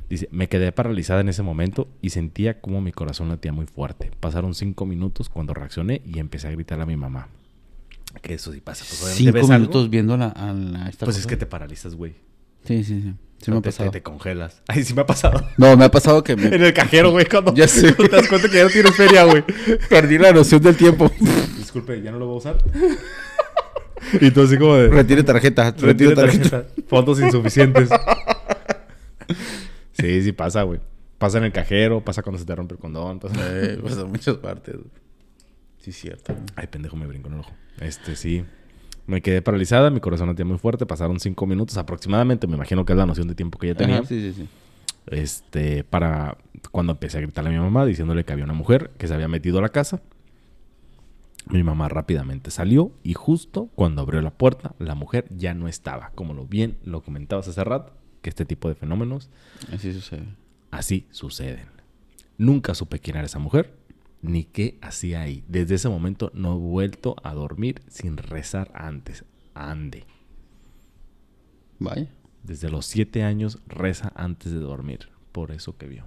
[0.09, 4.12] Dice, me quedé paralizada en ese momento y sentía como mi corazón latía muy fuerte.
[4.22, 7.28] Pasaron cinco minutos cuando reaccioné y empecé a gritar a mi mamá.
[8.22, 8.84] Que eso sí pasa.
[8.88, 11.20] Pues, Cinco ves algo, minutos viendo la, a la- esta Pues cosa.
[11.20, 12.16] es que te paralizas, güey.
[12.66, 13.14] Sí, sí, sí.
[13.43, 13.89] Sí me ha pasado.
[13.89, 14.62] te- te congelas.
[14.68, 15.43] Ay, sí me ha pasado.
[15.57, 17.91] No, me ha pasado que me en el cajero, güey, cuando Ya sé.
[17.93, 19.43] te das cuenta que ya no tienes feria, güey.
[19.89, 21.12] perdí la noción del tiempo.
[21.57, 22.57] Disculpe, ¿ya no lo voy a usar?
[24.20, 24.89] y tú así como de...
[24.89, 26.49] Retire tarjeta, retire tarjeta.
[26.64, 26.82] tarjeta.
[26.88, 27.89] Fondos insuficientes.
[29.93, 30.80] sí, sí pasa, güey.
[31.18, 33.20] Pasa en el cajero, pasa cuando se te rompe el condón.
[33.20, 33.36] Pasa...
[33.39, 34.76] Eh, pues en muchas partes.
[35.80, 36.36] Sí, cierto.
[36.55, 37.51] Ay, pendejo, me brinco en el ojo.
[37.80, 38.43] Este, sí.
[39.08, 40.86] Me quedé paralizada, mi corazón latía muy fuerte.
[40.86, 42.47] Pasaron cinco minutos aproximadamente.
[42.47, 43.97] Me imagino que es la noción de tiempo que ya tenía.
[43.97, 44.47] Ajá, sí, sí, sí.
[45.08, 46.38] Este, para
[46.72, 49.28] cuando empecé a gritarle a mi mamá diciéndole que había una mujer que se había
[49.28, 50.02] metido a la casa.
[51.47, 56.12] Mi mamá rápidamente salió y justo cuando abrió la puerta, la mujer ya no estaba.
[56.14, 59.30] Como lo bien lo comentabas hace rato, que este tipo de fenómenos
[59.74, 60.28] Así sucede.
[60.70, 61.66] así suceden.
[62.38, 63.74] Nunca supe quién era esa mujer
[64.22, 65.43] ni qué hacía ahí.
[65.47, 69.26] Desde ese momento no he vuelto a dormir sin rezar antes.
[69.53, 70.05] Ande.
[71.80, 72.09] Vaya.
[72.43, 75.09] Desde los siete años reza antes de dormir.
[75.32, 76.05] Por eso que vio.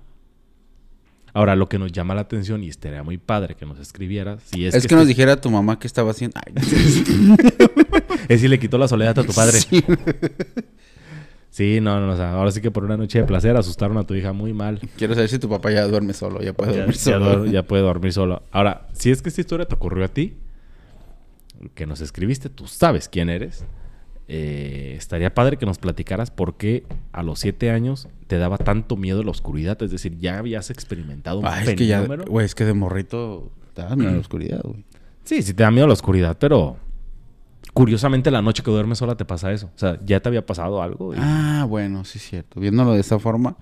[1.33, 4.67] Ahora, lo que nos llama la atención, y estaría muy padre que nos escribiera, si
[4.67, 6.39] es, Es, que, nos dijera tu mamá qué estaba haciendo.
[6.47, 6.55] Ay,
[8.29, 9.61] es si le quitó la soledad a tu padre.
[9.61, 9.83] Sí.
[11.55, 14.03] Sí, no, no, o sea, ahora sí que por una noche de placer asustaron a
[14.05, 14.81] tu hija muy mal.
[14.97, 17.47] Quiero saber si tu papá ya duerme solo, ya puede Ya, dormir ya solo.
[17.47, 18.43] ya puede dormir solo.
[18.51, 20.37] Ahora, si es que esta historia te ocurrió a ti,
[21.75, 23.65] que nos escribiste, tú sabes quién eres.
[24.27, 28.97] eh, estaría padre que nos platicaras por qué a los siete años te daba tanto
[28.97, 29.81] miedo la oscuridad.
[29.83, 32.25] Es decir, ya habías experimentado un Ah, es que ya, fenómeno.
[32.29, 34.83] güey, es que de morrito te da miedo la oscuridad, güey.
[35.25, 36.79] Sí, sí te da miedo la oscuridad, pero
[37.75, 39.67] curiosamente la noche que duermes sola te pasa eso.
[39.67, 41.15] O sea, ya te había pasado algo.
[41.15, 42.61] y- Ah, bueno, sí es cierto.
[42.61, 43.57] Viéndolo de esa forma,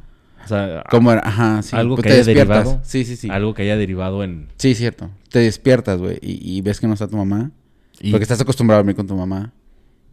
[0.45, 1.23] o sea, ¿cómo era?
[1.27, 1.75] Ajá, sí.
[1.75, 2.59] algo Pues que te haya despiertas.
[2.65, 2.81] derivado.
[2.85, 3.29] Sí, sí, sí.
[3.31, 4.49] Algo que haya derivado en.
[4.59, 5.11] Sí, es cierto.
[5.31, 7.51] Te despiertas, güey, y, y ves que no está tu mamá.
[8.01, 9.53] y- Porque estás acostumbrado a dormir con tu mamá.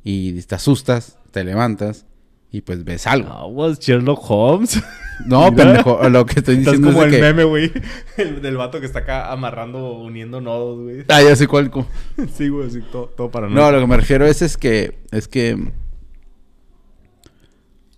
[0.04, 2.06] Y te asustas, te levantas
[2.52, 3.30] y pues ves algo.
[3.64, 4.82] Ah, Sherlock Holmes.
[5.26, 7.24] No, pendejo, lo que estoy Estás diciendo como es el de que...
[7.24, 7.72] meme, güey.
[8.18, 11.06] El del vato que está acá amarrando, uniendo nodos, güey.
[11.10, 11.70] Ah, ya sé cuál.
[11.70, 11.86] cu-
[12.34, 14.98] Sí, güey, así todo, todo para No, lo que me refiero es, es que...
[15.12, 15.72] Es que...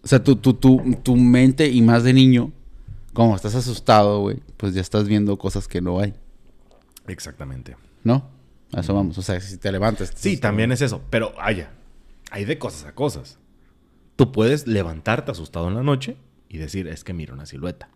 [0.04, 2.52] O sea, tu, tu, tu, tu mente y más de niño,
[3.14, 6.16] como estás asustado, güey, pues ya estás viendo cosas que no hay,
[7.08, 7.76] Exactamente.
[8.04, 8.28] ¿no?
[8.74, 9.18] A eso vamos.
[9.18, 10.12] O sea, si te levantas...
[10.16, 11.02] Sí, también es eso.
[11.10, 11.72] Pero, haya,
[12.32, 13.38] hay de cosas a cosas.
[14.16, 16.16] Tú puedes levantarte asustado en la noche
[16.50, 17.90] y decir, es que miro una silueta.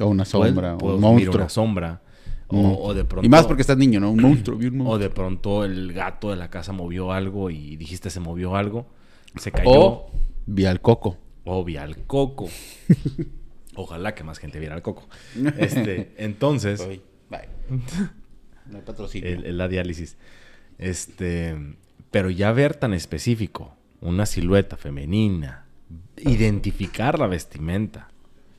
[0.00, 1.36] O una sombra, o un monstruo.
[1.36, 2.00] una sombra.
[2.48, 2.76] O, Mm.
[2.78, 3.24] o de pronto...
[3.26, 4.10] Y más porque estás niño, ¿no?
[4.10, 4.98] Un monstruo, vi un O monstruo.
[4.98, 8.86] de pronto el gato de la casa movió algo y dijiste se movió algo.
[9.36, 9.70] Se cayó.
[9.70, 10.10] O
[10.46, 11.16] vi al coco.
[11.44, 12.48] O vi al coco.
[13.76, 15.08] Ojalá que más gente viera al coco.
[15.58, 16.86] Este, entonces,
[17.30, 17.48] bye.
[18.66, 19.28] No hay patrocinio.
[19.28, 20.16] el, el- la diálisis.
[20.78, 21.56] Este,
[22.10, 23.74] pero ya ver tan específico
[24.04, 25.66] una silueta femenina,
[26.18, 28.08] identificar la vestimenta.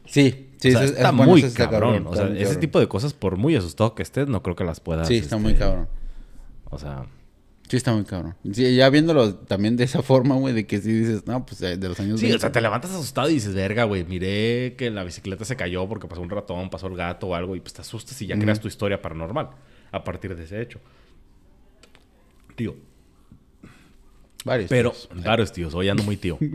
[0.06, 2.06] Sí, sí, o sea, está es muy está cabrón.
[2.08, 2.60] O sea, ese cabrón.
[2.60, 5.08] tipo de cosas, por muy asustado que estés, no creo que las puedas.
[5.08, 5.88] Sí, está este, muy cabrón.
[6.70, 7.06] O sea,
[7.68, 8.36] Sí, está muy cabrón.
[8.52, 11.78] Sí, ya viéndolo también de esa forma, güey, de que sí dices, no, pues eh,
[11.78, 12.38] de los años Sí, 20.
[12.38, 15.88] o sea, te levantas asustado y dices, verga, güey, miré que la bicicleta se cayó
[15.88, 18.38] porque pasó un ratón, pasó el gato o algo, y pues te asustas y ya
[18.38, 19.50] creas tu historia paranormal
[19.91, 20.80] a partir de ese hecho.
[22.56, 22.76] Tío,
[24.46, 24.70] Varios.
[24.70, 25.10] pero, tíos.
[25.26, 26.38] varios tíos, hoy ando muy tío.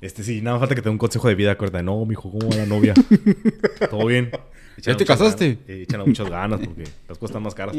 [0.00, 2.30] Este sí, nada más falta que te dé un consejo de vida, acuérdate, no, mijo,
[2.30, 2.94] ¿cómo va la novia?
[3.90, 4.30] ¿Todo bien?
[4.80, 5.54] ¿Ya te casaste?
[5.66, 5.68] ganas.
[5.82, 7.74] Échale muchas ganas porque las cosas están más caras.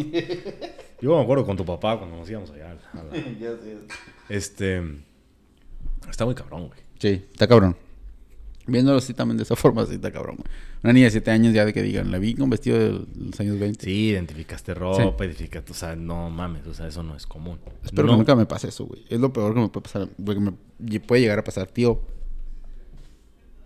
[1.01, 2.71] Yo me acuerdo con tu papá cuando nos íbamos allá.
[2.91, 4.81] a la- Este,
[6.09, 6.79] está muy cabrón, güey.
[6.99, 7.77] Sí, está cabrón.
[8.67, 10.35] Viéndolo así también de esa forma, sí está cabrón.
[10.35, 10.47] güey.
[10.81, 13.39] Una niña de 7 años ya de que digan, la vi con vestido de los
[13.39, 13.83] años 20.
[13.83, 17.59] Sí, identificaste ropa, identificaste, o sea, no mames, o sea, eso no es común.
[17.83, 19.03] Espero No, que nunca me pase eso, güey.
[19.09, 20.07] Es lo peor que me puede pasar.
[20.23, 22.01] Porque me puede llegar a pasar, tío.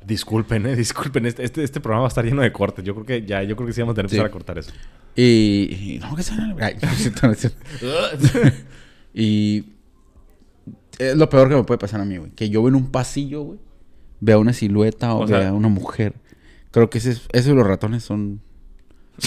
[0.05, 2.83] Disculpen, eh, disculpen, este, este, este programa va a estar lleno de cortes.
[2.83, 4.17] Yo creo que ya, yo creo que sí vamos a tener que Sí.
[4.19, 4.71] empezar a cortar eso.
[5.15, 5.21] Y,
[5.95, 6.65] y- no, que se van a...
[6.65, 7.57] Ay, no es cierto, no es cierto.
[9.13, 9.65] Y
[10.99, 12.31] es lo peor que me puede pasar a mí, güey.
[12.31, 13.59] Que yo en un pasillo, güey,
[14.19, 16.15] vea una silueta o, O sea- vea una mujer.
[16.73, 18.41] Creo que ese es- eso y los ratones son...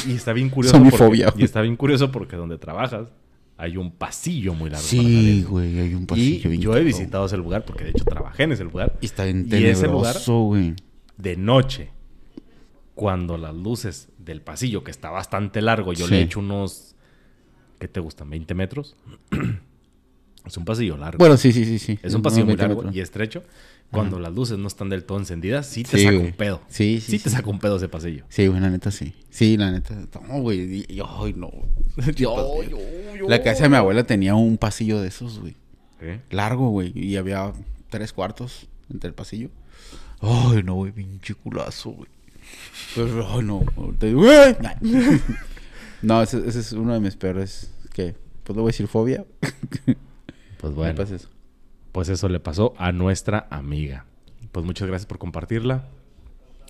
[0.06, 0.76] y está bien curioso.
[0.76, 3.08] Son porque- fobia, Y está bien curioso porque donde trabajas
[3.56, 4.84] hay un pasillo muy largo.
[4.86, 8.04] Sí, güey, hay un pasillo Y bien yo he visitado ese lugar porque de hecho
[8.04, 8.98] trabajé en ese lugar.
[9.00, 10.74] Y está bien Y ese lugar- tenebroso, güey.
[11.16, 11.88] De noche,
[12.94, 16.10] cuando las luces del pasillo, que está bastante largo, yo Sí.
[16.12, 16.94] le he hecho unos.
[17.78, 18.30] ¿Qué te gustan?
[18.30, 18.96] ¿20 metros?
[20.44, 21.18] es un pasillo largo.
[21.18, 21.98] Bueno, sí, sí, sí, sí.
[22.02, 22.96] Es un pasillo muy 20 largo metros.
[22.96, 23.42] y estrecho.
[23.90, 26.60] Cuando las luces no están del todo encendidas, sí te Sí, saca un pedo.
[26.68, 28.24] Sí, sí, Sí te saca un pedo ese pasillo.
[28.28, 29.14] Sí, güey, la neta sí.
[29.30, 29.94] Sí, la neta.
[30.28, 30.84] No, güey.
[31.18, 31.50] Ay, no.
[32.16, 33.28] Yo, yo, yo.
[33.28, 35.56] La casa de mi abuela tenía un pasillo de esos, güey.
[35.98, 36.20] ¿Qué?
[36.30, 36.92] Largo, güey.
[36.94, 37.52] Y había
[37.88, 39.48] tres cuartos entre el pasillo.
[40.20, 42.08] Ay, no, güey, pinche culazo, güey.
[42.94, 43.64] Pero, ay, no.
[43.98, 44.56] Te digo, "Güey".
[46.02, 47.70] No, ese, ese es uno de mis peores.
[47.92, 48.14] ¿Qué?
[48.44, 49.24] Pues le voy a decir fobia.
[50.58, 51.28] Pues bueno, pasa eso.
[51.96, 54.04] Pues eso le pasó a nuestra amiga.
[54.52, 55.84] Pues muchas gracias por compartirla.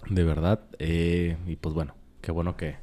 [0.09, 0.61] De verdad.
[0.79, 2.77] eh, y pues bueno, qué bueno que,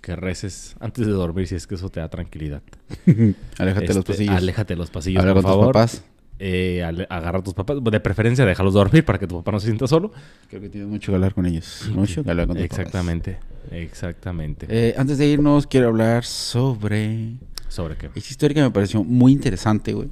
[0.00, 2.62] que reces antes de dormir si es que eso te da tranquilidad.
[3.58, 4.34] Aléjate de los Este, pasillos.
[4.34, 5.74] Aléjate de los pasillos, Habla por con tus favor.
[5.74, 6.04] papás.
[6.38, 7.76] Eh, agarra a tus papás.
[7.84, 10.12] De preferencia, déjalos dormir para que tu papá no se sienta solo.
[10.48, 11.86] Creo que tienes mucho que hablar con ellos.
[11.92, 12.78] Mucho que hablar con tus papás.
[12.78, 13.38] Exactamente.
[13.72, 14.66] Exactamente.
[14.70, 17.34] Eh, antes de irnos, quiero hablar sobre
[17.68, 18.06] ¿Sobre qué?
[18.14, 20.08] esa historia que me pareció muy interesante, güey.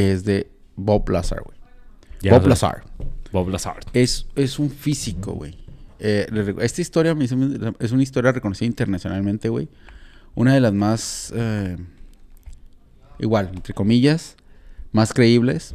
[0.00, 1.58] Que es de Bob Lazar, güey.
[2.22, 2.46] Ya Bob.
[2.48, 2.84] Lazar.
[3.32, 3.80] Bob Lazar.
[3.92, 5.58] Es, es un físico, güey.
[5.98, 6.26] Eh,
[6.60, 7.36] esta historia me hizo-
[7.78, 9.68] es una historia reconocida internacionalmente, güey.
[10.34, 11.76] Una de las más, eh,
[13.18, 14.36] igual, entre comillas,
[14.92, 15.74] más creíbles.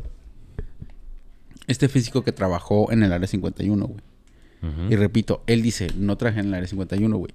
[1.67, 4.01] Este físico que trabajó en el Área 51, güey.
[4.89, 7.31] Y repito, él dice, no trabajé en el Área 51, güey.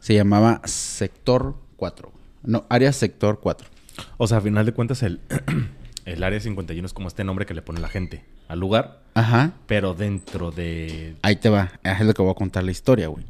[0.00, 2.10] Se llamaba Sector 4.
[2.42, 3.68] No, Área Sector 4.
[4.16, 5.20] O sea, a final de cuentas, el,
[6.06, 9.52] el área 51 es como este nombre que le pone la gente al lugar, Ajá.
[9.66, 11.16] pero dentro de.
[11.22, 11.72] Ahí te va.
[11.82, 13.24] Es lo que voy a contar la historia, güey.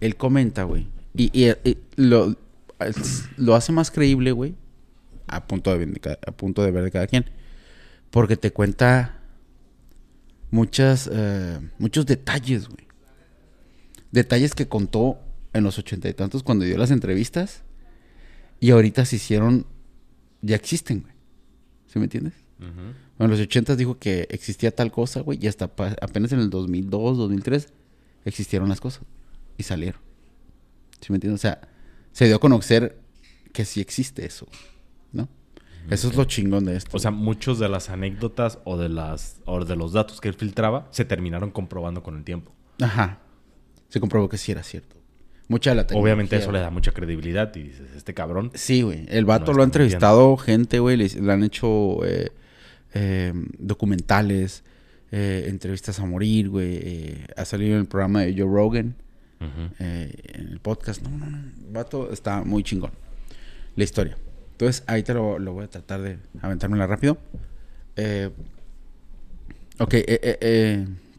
[0.00, 0.86] Él comenta, güey.
[1.14, 2.36] Y, y- y lo,
[3.38, 4.54] lo hace más creíble, güey.
[5.28, 7.24] a punto de, ver de cada- a punto de ver de cada quien.
[8.10, 9.18] Porque te cuenta
[10.50, 12.86] muchas, eh, muchos detalles, güey.
[14.12, 15.18] Detalles que contó
[15.52, 17.62] en los ochenta y tantos cuando dio las entrevistas.
[18.60, 19.66] Y ahorita se hicieron,
[20.42, 21.14] ya existen, güey.
[21.86, 22.34] ¿Sí me entiendes?
[23.18, 27.18] En los 80 dijo que existía tal cosa, güey, y hasta apenas en el 2002,
[27.18, 27.72] 2003
[28.24, 29.02] existieron las cosas
[29.58, 30.00] y salieron.
[31.00, 31.40] ¿Sí me entiendes?
[31.40, 31.60] O sea,
[32.12, 32.98] se dio a conocer
[33.52, 34.46] que sí existe eso,
[35.12, 35.28] ¿no?
[35.90, 36.96] Eso es lo chingón de esto.
[36.96, 40.34] O sea, muchos de las anécdotas o de las o de los datos que él
[40.34, 42.52] filtraba se terminaron comprobando con el tiempo.
[42.80, 43.20] ajá.
[43.88, 44.95] Se comprobó que sí era cierto.
[45.48, 48.50] Mucha de la Obviamente tecnología, eso le da mucha credibilidad y dices, este cabrón.
[48.54, 49.06] Sí, güey.
[49.08, 50.96] El vato lo ha entrevistado gente, güey.
[50.96, 52.32] Le, le han hecho eh,
[52.94, 54.64] eh, documentales,
[55.12, 57.24] eh, entrevistas a morir, güey.
[57.36, 58.96] ha salido en el programa de Joe Rogan,
[59.78, 61.02] en el podcast.
[61.02, 61.38] No, no, no.
[61.38, 62.90] El vato está muy chingón.
[63.76, 64.16] La historia.
[64.52, 67.18] Entonces, ahí te lo, lo voy a tratar de aventármela rápido.
[69.78, 69.94] Ok,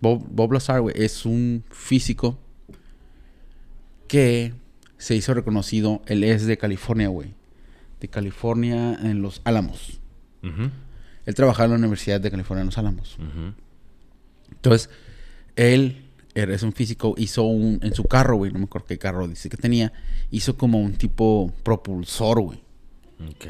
[0.01, 2.37] Bob, Bob Lazar, güey, es un físico
[4.07, 4.53] que
[4.97, 6.01] se hizo reconocido.
[6.07, 7.33] Él es de California, güey.
[7.99, 9.99] De California en Los Álamos.
[10.41, 13.17] Él trabajaba en la Universidad de California en Los Álamos.
[14.51, 14.89] Entonces,
[15.55, 19.27] él es un físico, hizo un, en su carro, güey, no me acuerdo qué carro
[19.27, 19.91] dice que tenía,
[20.29, 22.59] hizo como un tipo propulsor, güey.
[23.29, 23.45] Ok.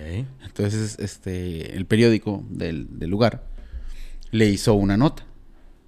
[0.45, 3.43] Entonces, este, el periódico del, del lugar
[4.31, 5.25] le hizo una nota.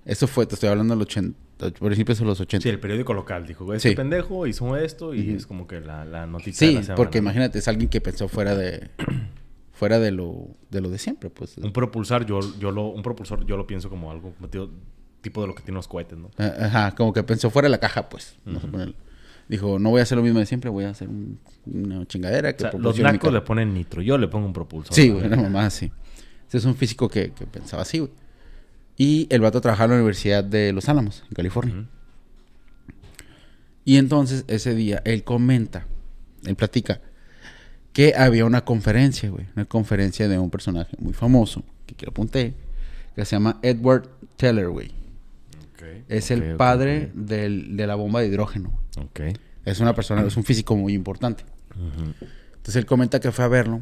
[0.05, 1.39] Eso fue, te estoy hablando del 80,
[1.79, 2.63] principios de los 80.
[2.63, 3.95] Sí, el periódico local dijo, este Sí.
[3.95, 5.37] pendejo hizo esto y Ujú.
[5.37, 8.01] es como que la, la noticia Sí, de la semana, porque imagínate, es alguien que
[8.01, 8.89] pensó fuera de
[9.73, 11.57] fuera de lo de lo de siempre, pues.
[11.57, 14.69] Un propulsor, yo, yo lo, un propulsor yo lo pienso como algo como tío-
[15.21, 16.31] tipo de lo que tienen los cohetes, ¿no?
[16.37, 18.37] Ah, Ajá, como que pensó fuera de la caja, pues.
[18.45, 18.95] Ponerlo.
[19.49, 22.51] Dijo, no voy a hacer lo mismo de siempre, voy a hacer un- una chingadera
[22.51, 23.45] O que sea, los nacos le carro".
[23.45, 24.93] ponen nitro, yo le pongo un propulsor.
[24.93, 25.91] Sí, güey, una mamá así.
[26.47, 28.11] Ese es un físico que, que pensaba así, güey.
[28.99, 31.85] Y el vato trabajaba en la Universidad de Los Álamos, en California.
[33.85, 35.85] Y entonces ese día él comenta,
[36.45, 37.01] él platica,
[37.93, 39.47] que había una conferencia, güey.
[39.55, 42.53] Una conferencia de un personaje muy famoso, que quiero apunté,
[43.15, 44.89] que se llama Edward Teller, güey.
[45.73, 48.77] Ok, Es el padre del- de la bomba de hidrógeno.
[49.65, 51.45] Es una persona, es un físico muy importante.
[52.57, 53.79] Entonces él comenta que fue a verlo,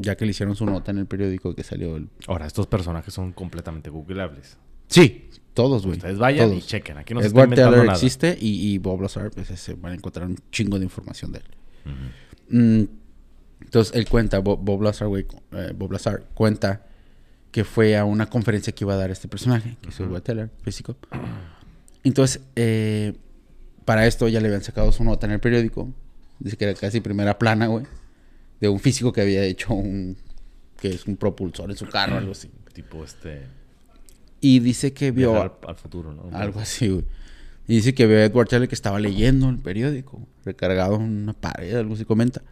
[0.00, 2.08] ya que le hicieron su nota en el periódico que salió el...
[2.26, 4.56] Ahora, estos personajes son completamente googleables.
[4.88, 5.98] Sí, todos, güey.
[5.98, 6.98] Ustedes vayan y chequen.
[6.98, 7.96] Aquí no se está Edward inventando Teller nada.
[7.98, 11.38] existe y, y Bob Lazar, pues se van a encontrar un chingo de información de
[11.40, 11.44] él.
[12.48, 12.84] Mm,
[13.62, 16.86] entonces él cuenta, Bob, Bob Lazar, güey, eh, Bob Lazar cuenta
[17.52, 20.08] que fue a una conferencia que iba a dar este personaje, que es Ujú.
[20.08, 20.96] Edward Teller, físico.
[22.04, 23.14] Entonces, eh,
[23.84, 25.88] para esto ya le habían sacado su nota en el periódico.
[26.38, 27.84] Dice que era casi primera plana, güey.
[28.60, 30.16] De un físico que había hecho un...
[30.80, 32.50] que es un propulsor en su carro, algo así.
[32.72, 33.42] Tipo este...
[34.40, 35.40] Y dice que vio...
[35.40, 36.30] al, al futuro, ¿no?
[36.36, 37.04] Algo así, güey.
[37.68, 41.34] Y dice que ve a Edward Teller que estaba leyendo el periódico, recargado en una
[41.34, 42.42] pared, algo así comenta.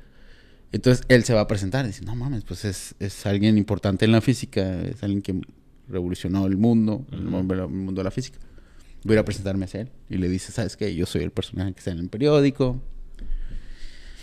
[0.70, 4.04] Entonces él se va a presentar y dice, no mames, pues es, es alguien importante
[4.04, 5.40] en la física, es alguien que
[5.88, 7.30] revolucionó el mundo, el, Ujú.
[7.30, 8.38] mundo el mundo de la física.
[9.04, 9.90] Voy a ir a presentarme hacia él.
[10.10, 10.94] Y le dice, ¿sabes qué?
[10.94, 12.80] Yo soy el personaje que está en el periódico.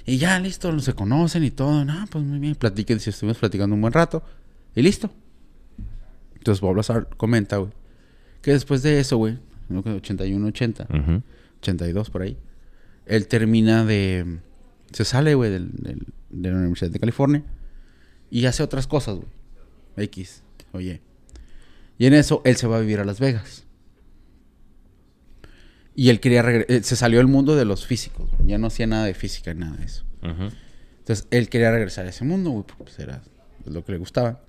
[0.05, 1.83] Y ya, listo, se conocen y todo.
[1.83, 2.55] No, pues muy bien.
[2.55, 4.23] Platiquen, si estuvimos platicando un buen rato.
[4.75, 5.09] Y listo.
[6.35, 7.71] Entonces Bob Lazar comenta, güey,
[8.43, 11.23] que después de eso, güey, creo que 81, 80, Ujú.
[11.59, 12.37] 82 por ahí,
[13.07, 14.39] él termina de...
[14.91, 17.43] Se sale, güey, del- del- de la Universidad de California
[18.29, 19.27] y hace otras cosas, güey.
[19.97, 20.43] X,
[20.73, 21.01] oye.
[21.97, 23.64] Y en eso él se va a vivir a Las Vegas.
[25.95, 26.83] Y él quería regresar...
[26.83, 28.29] Se salió del mundo de los físicos.
[28.45, 30.03] Ya no hacía nada de física, nada de eso.
[30.99, 33.21] Entonces él quería regresar a ese mundo, güey, porque pues, era
[33.65, 34.41] lo que le gustaba.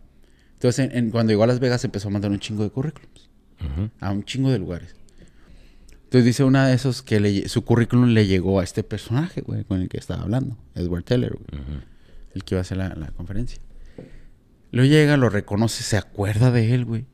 [0.54, 3.28] Entonces en- en- cuando llegó a Las Vegas empezó a mandar un chingo de currículums
[4.00, 4.96] a un chingo de lugares.
[6.04, 9.64] Entonces dice una de esos que le- su currículum le llegó a este personaje, güey,
[9.64, 11.62] con el que estaba hablando, Edward Teller, güey,
[12.34, 13.60] el que iba a hacer la, la conferencia.
[14.72, 17.06] Lo llega, lo reconoce, se acuerda de él, güey.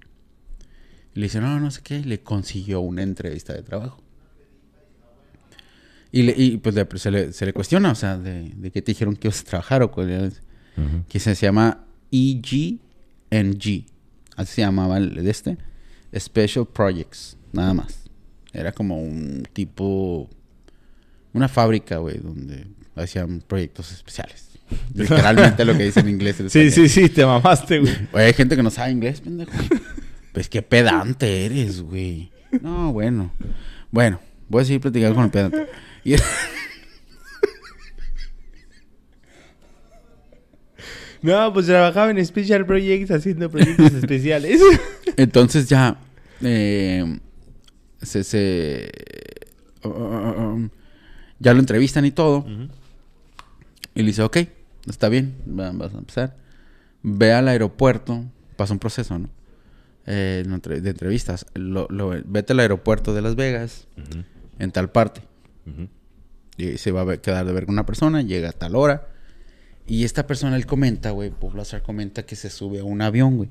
[1.14, 4.02] Y le dice, no, no sé qué, y le consiguió una entrevista de trabajo.
[6.12, 8.82] Y, le- y, pues le- se, le, se le cuestiona, o sea, de, de qué
[8.82, 10.32] te dijeron que ibas a trabajar o cuál era el-
[10.76, 11.04] Ujú.
[11.08, 13.86] que se llama EGNG.
[14.36, 15.56] Así se llamaba el de este.
[16.18, 18.04] Special Projects, nada más.
[18.52, 20.28] Era como un tipo.
[21.32, 24.50] Una fábrica, güey, donde hacían proyectos especiales.
[24.94, 26.40] Literalmente lo que dice en inglés.
[26.40, 27.92] en Sí, sí, sí, te mamaste, güey.
[28.12, 29.52] Oye, hay gente que no sabe inglés, pendejo.
[30.32, 32.30] Pues qué pedante eres, güey.
[32.60, 33.32] No, bueno.
[33.90, 35.66] Bueno, voy a seguir platicando con el pedante.
[36.04, 36.14] Y-
[41.22, 44.60] No, pues trabajaba en Special Projects haciendo proyectos especiales.
[45.16, 45.96] Entonces ya
[46.40, 47.18] eh,
[48.00, 48.90] se, se
[49.84, 49.92] uh, uh,
[50.52, 50.70] um,
[51.38, 52.44] ya lo entrevistan y todo.
[53.94, 54.38] Y le dice, ok,
[54.88, 56.36] está bien, va- vas a empezar.
[57.04, 58.24] Ve al aeropuerto,
[58.56, 59.28] pasa un proceso, ¿no?
[60.06, 61.46] Eh, de entrevistas.
[61.54, 63.86] Lo- lo- vete al aeropuerto de Las Vegas,
[64.58, 65.20] en tal parte.
[66.56, 69.08] Y se va a quedar de ver con una persona, llega a tal hora.
[69.86, 73.36] Y esta persona, él comenta, güey, Bob Lazar comenta que se sube a un avión,
[73.36, 73.50] güey.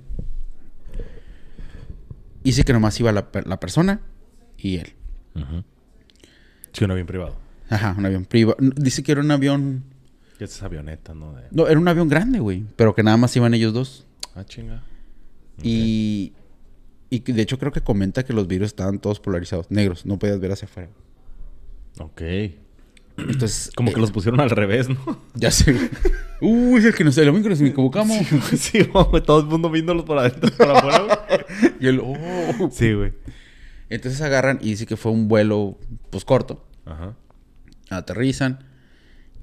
[2.44, 4.02] Dice que nomás iba la, la persona
[4.58, 4.94] y él.
[6.74, 7.36] Sí, un avión privado.
[7.70, 8.58] Ajá, un avión privado.
[8.60, 9.84] Dice que era un avión...
[10.38, 11.34] Que es avioneta, ¿no?
[11.34, 11.44] De...
[11.52, 12.66] No, era un avión grande, güey.
[12.76, 14.08] Pero que nada más iban ellos dos.
[14.34, 14.84] Ah, chinga.
[15.62, 16.34] Y,
[17.10, 20.40] y de hecho creo que comenta que los vidrios estaban todos polarizados, negros, no podías
[20.40, 20.90] ver hacia afuera.
[22.00, 22.22] Ok.
[23.18, 25.20] Entonces, Como eh, que los pusieron al revés, ¿no?
[25.36, 25.76] Ya sé.
[26.42, 28.18] Uy, es el que nos el que nos equivocamos.
[28.58, 29.24] sí, güey.
[29.24, 31.26] Todo el mundo viéndolos por adentro para afuera.
[31.80, 32.70] Y él, oh.
[32.72, 33.14] Sí, güey.
[33.90, 35.78] Entonces agarran y dice que fue un vuelo,
[36.10, 36.66] pues corto.
[36.86, 37.16] Ajá.
[37.90, 38.64] Aterrizan.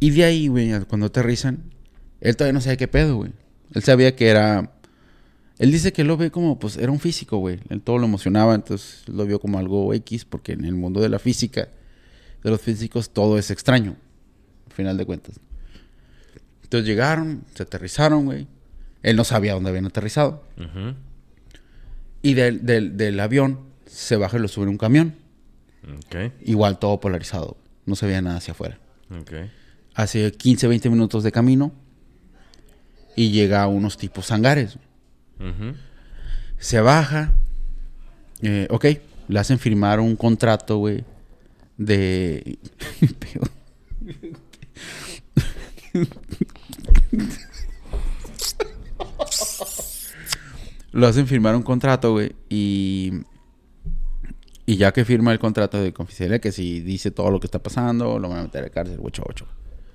[0.01, 1.71] Y de ahí, güey, cuando aterrizan,
[2.21, 3.33] él todavía no sabía qué pedo, güey.
[3.75, 4.73] Él sabía que era.
[5.59, 7.61] Él dice que lo ve como, pues, era un físico, güey.
[7.69, 11.09] Él todo lo emocionaba, entonces lo vio como algo X, porque en el mundo de
[11.09, 11.69] la física,
[12.43, 13.97] de los físicos, todo es extraño,
[14.67, 15.41] al final de cuentas.
[16.63, 18.47] Entonces llegaron, se aterrizaron, güey.
[19.03, 20.45] Él no sabía dónde habían aterrizado.
[22.23, 25.15] Y del, del, del avión se baja y lo sube en un camión.
[26.07, 26.33] Ok.
[26.45, 27.57] Igual todo polarizado.
[27.87, 28.79] No se veía nada hacia afuera.
[29.19, 29.33] Ok.
[29.95, 31.73] Hace 15, 20 minutos de camino.
[33.17, 34.79] Y llega a unos tipos hangares.
[36.59, 37.33] Se baja.
[38.43, 38.87] eh, ok.
[39.29, 41.05] Le hacen firmar un contrato, güey.
[41.79, 42.59] De...
[50.93, 52.33] Lo hacen firmar un contrato, güey.
[52.49, 53.13] Y...
[54.67, 57.63] Y ya que firma el contrato de confidencialidad, que si dice todo lo que está
[57.63, 59.47] pasando, lo van a meter a la cárcel, 8 8.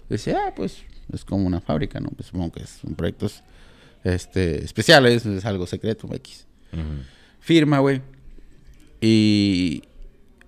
[0.09, 2.09] Dice, ah, pues es como una fábrica, ¿no?
[2.09, 3.43] Pues supongo que son proyectos
[4.03, 6.47] este, especiales, es algo secreto, X.
[7.39, 8.01] Firma, güey.
[8.99, 9.83] Y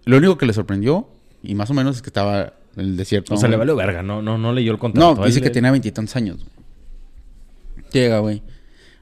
[0.05, 1.07] lo único que le sorprendió,
[1.47, 3.33] y más o menos, es que estaba en el desierto.
[3.33, 4.03] O sea, le valió verga.
[4.03, 5.15] No, no, no leyó el contrato.
[5.15, 6.37] No, dice que tenía veintitantos años.
[6.37, 7.85] güey.
[7.91, 8.41] Llega, güey.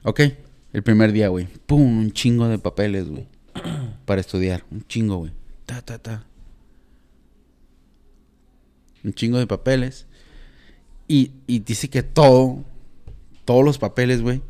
[0.04, 0.20] Ok,
[0.72, 1.48] el primer día, güey.
[1.66, 3.26] Pum, un chingo de papeles, güey.
[4.04, 4.64] Para estudiar.
[4.70, 5.32] Un chingo, güey.
[5.66, 6.24] Ta, ta, ta.
[9.02, 10.06] Un chingo de papeles.
[11.08, 12.64] Y, y dice que todo,
[13.44, 14.40] todos los papeles, güey,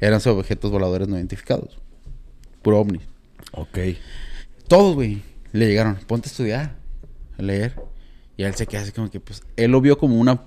[0.00, 1.78] eran sobre objetos voladores no identificados.
[2.62, 3.00] Puro ovni.
[3.52, 3.78] Ok.
[4.68, 5.22] Todos, güey,
[5.52, 5.96] le llegaron.
[6.06, 6.76] Ponte a estudiar,
[7.40, 7.74] a leer.
[8.36, 10.42] Y él se queda así como que, pues, él lo vio como una...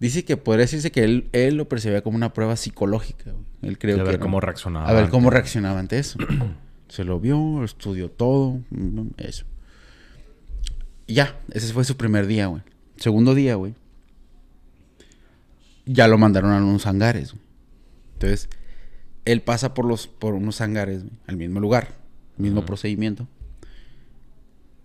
[0.00, 3.44] Dice que podría decirse que él, él lo percibía como una prueba psicológica, güey.
[3.62, 4.88] Él creo que ver era- cómo reaccionaba.
[4.88, 6.18] A ver cómo ante- reaccionaba ante eso.
[6.88, 9.44] Se lo vio, estudió todo, mm, eso.
[11.06, 12.62] Y ya, ese fue su primer día, güey.
[12.96, 13.74] Segundo día, güey.
[15.86, 17.44] Ya lo mandaron a unos hangares, güey.
[18.14, 18.48] Entonces,
[19.24, 21.88] él pasa por los por unos hangares, güey, al mismo lugar,
[22.36, 23.28] mismo procedimiento.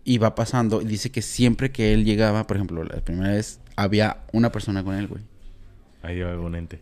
[0.06, 3.60] Y va pasando, y dice que siempre que él llegaba, por ejemplo, la primera vez
[3.76, 5.24] había una persona con él, güey.
[6.04, 6.82] Ahí va un ente.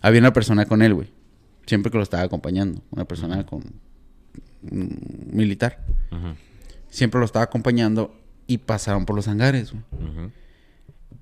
[0.00, 1.08] Había una persona con él, güey.
[1.66, 2.82] Siempre que lo estaba acompañando.
[2.90, 3.62] Una persona con...
[4.70, 5.84] un militar.
[6.88, 8.14] Siempre lo estaba acompañando
[8.46, 9.84] y pasaron por los hangares, güey.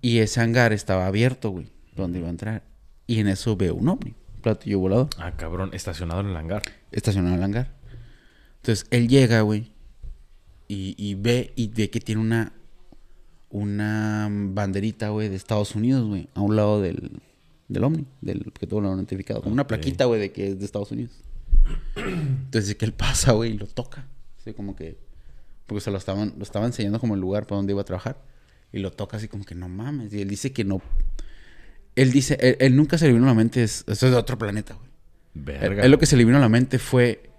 [0.00, 1.70] Y ese hangar estaba abierto, güey.
[1.96, 2.62] Donde iba a entrar.
[3.06, 4.14] Y en eso veo un ovni.
[4.36, 5.08] Un platillo volador.
[5.18, 5.70] Ah, cabrón.
[5.74, 6.62] Estacionado en el hangar.
[6.92, 7.74] Estacionado en el hangar.
[8.56, 9.72] Entonces, él llega, güey.
[10.72, 12.52] Y, y ve y ve que tiene una...
[13.52, 16.28] Una banderita, güey, de Estados Unidos, güey.
[16.34, 17.20] A un lado del...
[17.66, 18.06] Del ovni.
[18.20, 19.42] Del objeto no identificado.
[19.42, 19.68] Como una Ok.
[19.68, 21.12] plaquita, güey, de que es de Estados Unidos.
[21.96, 24.06] Entonces que él pasa, güey, y lo toca.
[24.38, 24.96] Así como que.
[25.66, 28.22] Porque se lo estaban, lo estaba enseñando como el lugar para donde iba a trabajar.
[28.72, 30.12] Y lo toca así como que no mames.
[30.12, 30.80] Y él dice que no.
[31.96, 34.18] Él dice, él, él nunca se le vino a la mente, es, eso es de
[34.18, 34.88] otro planeta, güey.
[35.34, 35.82] Él, Verga.
[35.84, 37.29] él lo que se le vino a la mente fue.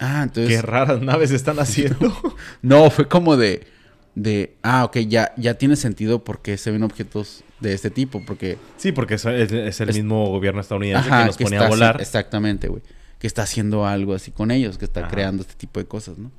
[0.00, 0.56] Ah, entonces.
[0.56, 2.12] Qué raras naves están haciendo.
[2.62, 3.66] No, fue como de.
[4.14, 4.56] De.
[4.62, 8.22] Ah, ok, ya, ya tiene sentido por qué se ven objetos de este tipo.
[8.26, 8.58] Porque.
[8.76, 11.58] sí, porque es, es- es el Es- mismo gobierno estadounidense Ajá, que nos que ponía
[11.58, 12.00] está a volar.
[12.00, 12.82] exactamente, güey.
[13.18, 15.10] Que está haciendo algo así con ellos, que está Ajá.
[15.10, 16.32] creando este tipo de cosas, ¿no?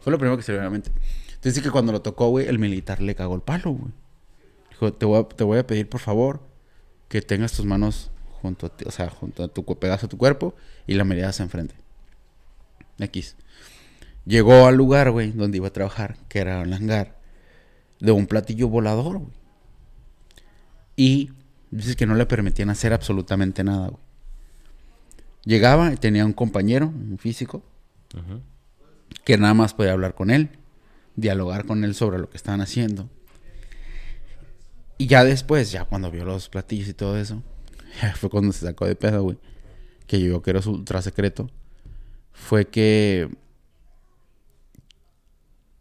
[0.00, 0.90] Fue lo primero que se le vino a la mente.
[1.26, 3.92] Entonces dice que cuando lo tocó, güey, el militar le cagó el palo, güey.
[4.70, 6.40] Dijo, te voy, a, te voy a pedir, por favor,
[7.08, 8.10] que tengas tus manos
[8.40, 10.54] junto a ti, o sea, junto a tu, pegadas a tu cuerpo
[10.86, 11.74] y la mirada hacia enfrente.
[12.98, 13.36] X.
[14.24, 17.18] Llegó al lugar, güey, donde iba a trabajar, que era el hangar,
[18.00, 19.32] de un platillo volador, güey.
[20.96, 21.30] Y
[21.72, 24.02] Dice que no le permitían hacer absolutamente nada, güey.
[25.44, 27.64] Llegaba y tenía un compañero, un físico,
[29.24, 30.50] que nada más podía hablar con él,
[31.16, 33.08] dialogar con él sobre lo que estaban haciendo.
[34.98, 37.42] Y ya después, ya cuando vio los platillos y todo eso,
[38.02, 39.38] ya fue cuando se sacó de pedo, güey.
[40.06, 41.50] Que yo que era su ultra secreto.
[42.32, 43.28] Fue que.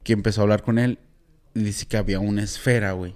[0.03, 0.99] Que empezó a hablar con él.
[1.53, 3.13] Y dice que había una esfera, güey.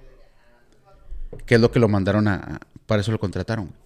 [1.45, 2.35] Que es lo que lo mandaron a.
[2.35, 3.67] a- Para eso lo contrataron.
[3.67, 3.79] güey.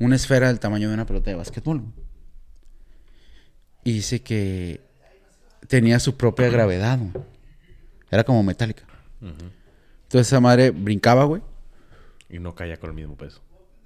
[0.00, 1.92] Una esfera del tamaño de una pelota de básquetbol, güey.
[3.84, 4.80] Y dice que
[5.68, 7.12] tenía su propia gravedad, güey.
[8.10, 8.84] Era como metálica.
[9.20, 11.42] Entonces esa madre brincaba, güey.
[12.30, 13.40] Y no caía con el mismo peso.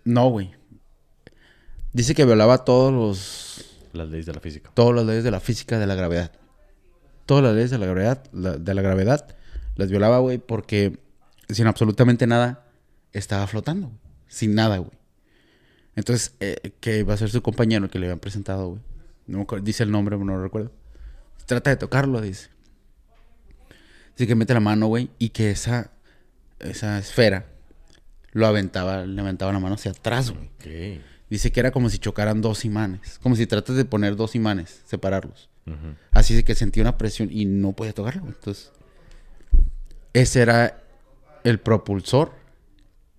[0.05, 0.53] No, güey.
[1.93, 4.71] Dice que violaba todos los Las leyes de la física.
[4.75, 6.33] todas las leyes de la física de la gravedad.
[7.27, 9.37] Todas las leyes de la gravedad, la- de la gravedad
[9.77, 10.99] las violaba, güey, porque
[11.49, 12.67] sin absolutamente nada
[13.13, 13.99] estaba flotando, güey.
[14.29, 14.91] sin nada, güey.
[15.97, 18.81] Entonces, eh, que va a ser su compañero que le habían presentado, güey.
[19.27, 20.71] No dice el nombre, pero no lo recuerdo.
[21.47, 22.49] Trata de tocarlo, dice.
[24.17, 25.91] Dice que mete la mano, güey, y que esa,
[26.59, 27.47] esa esfera
[28.33, 30.47] lo aventaba, le aventaba la mano hacia atrás, güey.
[30.47, 31.03] Ok.
[31.31, 33.19] Dice que era como si chocaran dos imanes.
[33.23, 35.51] Como si tratas de poner dos imanes, separarlos.
[36.13, 38.25] Así de que sentía una presión y no podía tocarlo.
[38.27, 38.73] Entonces,
[40.15, 40.83] ese era
[41.45, 42.33] el propulsor,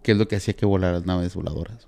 [0.02, 1.88] que es lo que hacía que volaran las naves voladoras.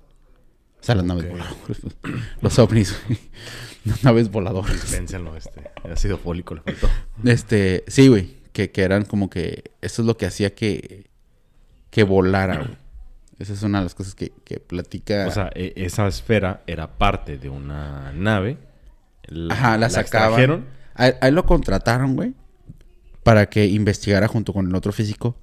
[0.80, 1.56] O sea, las naves voladoras.
[2.40, 3.18] Los ovnis, güey.
[3.84, 4.72] Las naves voladoras.
[4.72, 5.70] Dispénsenlo, este.
[5.82, 6.88] Ha sido fólico, le faltó.
[7.24, 8.36] Este, sí, güey.
[8.52, 9.72] Que, que eran como que.
[9.80, 11.10] Eso es lo que hacía que.
[11.90, 12.81] Que volara, güey.
[13.42, 15.26] Esa es una de las cosas que, que platica.
[15.26, 18.56] O sea, e- esa esfera era parte de una nave.
[19.24, 20.28] La, Ajá, la sacaban.
[20.28, 20.66] extrajeron.
[20.94, 22.34] A, él- a él lo contrataron, güey,
[23.22, 25.36] para que investigara junto con el otro físico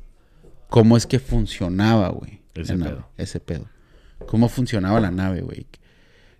[0.70, 2.41] cómo es que funcionaba, güey.
[2.56, 2.95] Ese la pedo.
[2.95, 3.66] nave, ese pedo.
[4.28, 5.66] Cómo funcionaba la nave, güey.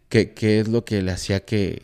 [0.10, 1.84] ¿Qué, ¿Qué es lo que le hacía que...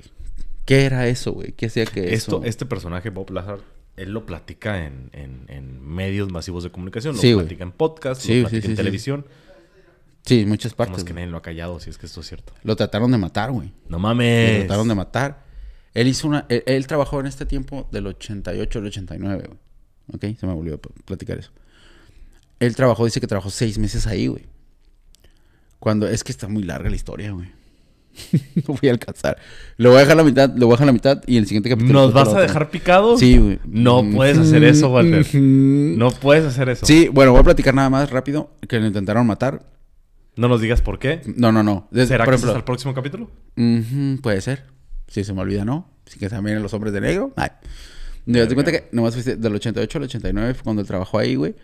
[0.65, 1.51] ¿Qué era eso, güey?
[1.53, 2.43] ¿Qué hacía que Esto, eso...
[2.45, 3.59] este personaje, Bob Lazar,
[3.97, 7.15] él lo platica en, en- en medios masivos de comunicación.
[7.15, 8.77] Lo platica en podcast, Sí, lo platica sí, en sí.
[8.77, 9.25] televisión.
[10.25, 10.99] Sí, en muchas ¿Cómo partes.
[10.99, 12.53] es que nadie lo ha callado si es que esto es cierto?
[12.63, 13.67] Lo trataron de matar, güey.
[13.87, 14.59] No Lo mames.
[14.61, 15.45] trataron de matar.
[15.93, 16.45] Él hizo una...
[16.49, 19.59] Él, él trabajó en este tiempo del 88 al 89, güey.
[20.33, 20.37] ¿Ok?
[20.39, 21.51] Se me volvió a pl- platicar eso.
[22.59, 24.45] Él trabajó, dice que trabajó seis meses ahí, güey.
[25.79, 26.07] Cuando...
[26.07, 27.49] Es que está muy larga la historia, güey.
[28.67, 29.37] no voy a alcanzar.
[29.77, 31.37] Lo voy a dejar a la mitad, lo voy a dejar a la mitad y
[31.37, 31.93] el siguiente capítulo...
[32.01, 33.19] ¿Nos vas a dejar picados?
[33.19, 33.59] Sí, güey.
[33.65, 35.25] No puedes hacer eso, Walter.
[35.35, 36.85] No puedes hacer eso.
[36.85, 38.49] Sí, bueno, voy a platicar nada más rápido.
[38.67, 39.74] Que lo intentaron matar.
[40.35, 41.21] No nos digas por qué.
[41.35, 41.87] No, no, no.
[41.93, 43.31] ¿Será por que ejemplo, hasta el próximo capítulo?
[44.21, 44.65] Puede ser.
[45.07, 45.89] Si se me olvida, no.
[46.05, 47.33] Si que también los hombres de negro.
[47.35, 47.49] Ay.
[48.25, 51.35] Me doy cuenta que nomás fuiste del 88 al 89 fue cuando él trabajó ahí,
[51.35, 51.55] güey.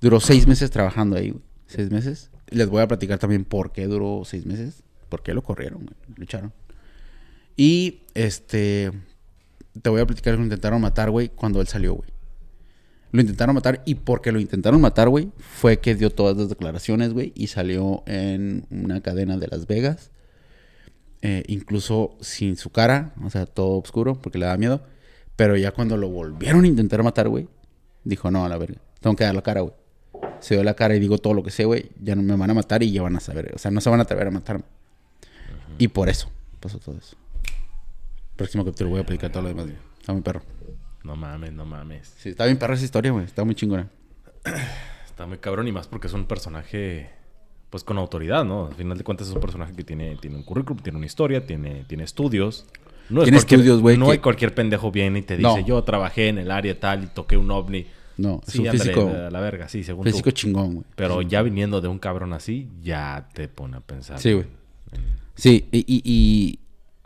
[0.00, 1.42] Duró seis meses trabajando ahí, güey.
[1.66, 2.30] Seis meses.
[2.50, 4.82] Les voy a platicar también por qué duró seis meses.
[5.08, 5.96] Por qué lo corrieron, güey.
[6.16, 6.52] Lucharon.
[7.56, 8.92] Y, este...
[9.82, 12.13] Te voy a platicar que lo intentaron matar, güey, cuando él salió, güey.
[13.14, 17.12] Lo intentaron matar y porque lo intentaron matar, güey, fue que dio todas las declaraciones,
[17.12, 20.10] güey, y salió en una cadena de Las Vegas.
[21.22, 24.82] Eh, incluso sin su cara, o sea, todo oscuro, porque le daba miedo.
[25.36, 27.46] Pero ya cuando lo volvieron a intentar matar, güey,
[28.02, 29.74] dijo, no, a la verga, tengo que dar la cara, güey.
[30.40, 32.50] Se dio la cara y digo todo lo que sé, güey, ya no me van
[32.50, 34.32] a matar y ya van a saber, o sea, no se van a atrever a
[34.32, 34.64] matarme.
[35.78, 37.14] Y por eso pasó todo eso.
[38.34, 39.78] Próximo capítulo voy a explicar todo lo demás, güey.
[40.00, 40.42] Está muy perro.
[41.04, 42.12] No mames, no mames.
[42.18, 43.88] Sí, está bien perro esa historia, güey, está muy chingona.
[45.06, 47.08] Está muy cabrón y más porque es un personaje,
[47.70, 48.66] pues con autoridad, ¿no?
[48.66, 51.46] Al final de cuentas es un personaje que tiene, tiene un currículum, tiene una historia,
[51.46, 52.66] tiene, tiene estudios.
[53.08, 55.54] No es Tiene estudios, güey, No que- hay cualquier pendejo viene y te No.
[55.54, 57.86] dice, yo trabajé en el área tal y toqué un ovni.
[58.16, 60.32] No, es Sí, un ándale, físico, a la verga, sí, según físico tú.
[60.32, 60.86] chingón, güey.
[60.96, 64.18] Pero ya viniendo de un cabrón así, ya te pone a pensar.
[64.18, 64.46] Sí, güey.
[64.90, 65.00] en-
[65.36, 66.58] Sí, y, y, y,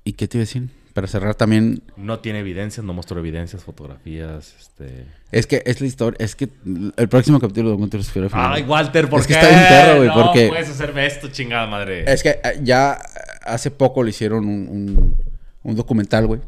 [0.05, 0.70] ¿y qué te iba a decir?
[0.99, 5.05] Para cerrar también, No tiene evidencias, no mostró evidencias, fotografías, este...
[5.30, 6.49] es que es la historia, es que
[6.96, 8.62] el próximo capítulo de Superior Final, Ay.
[8.64, 9.34] Walter, ¿por Es qué?
[9.34, 12.03] que está bien perro, güey, no porque- puedes hacerme esto, chingada madre.
[12.12, 12.99] Es que eh, ya
[13.44, 15.14] hace poco le hicieron un, un,
[15.62, 16.40] un documental, güey.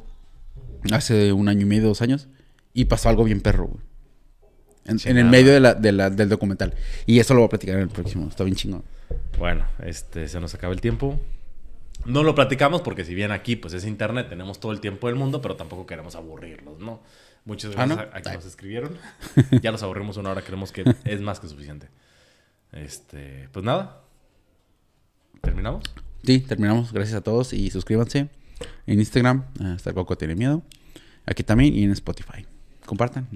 [0.90, 2.26] Hace un año y medio, dos años.
[2.74, 3.84] Y pasó algo bien perro, güey.
[4.86, 6.74] En, en el medio de la, de la- del documental.
[7.06, 8.26] Y eso lo voy a platicar en el próximo.
[8.28, 8.82] Está bien chingón.
[9.38, 11.20] Bueno, este, se nos acaba el tiempo.
[12.06, 15.16] No lo platicamos porque si bien aquí pues es internet, tenemos todo el tiempo del
[15.16, 17.02] mundo, pero tampoco queremos aburrirlos, ¿no?
[17.44, 18.30] Muchas Ah, gracias ¿no?
[18.30, 18.96] a, a nos escribieron.
[19.62, 21.88] ya los aburrimos una hora, creemos que es más que suficiente.
[22.72, 24.02] Este, pues nada.
[25.40, 25.82] ¿Terminamos?
[26.22, 26.92] Sí, terminamos.
[26.92, 27.52] Gracias a todos.
[27.52, 28.28] Y suscríbanse
[28.86, 29.44] en Instagram.
[29.64, 30.62] Hasta el Coco tiene miedo.
[31.26, 32.46] Aquí también y en Spotify.
[32.86, 33.28] Compartan.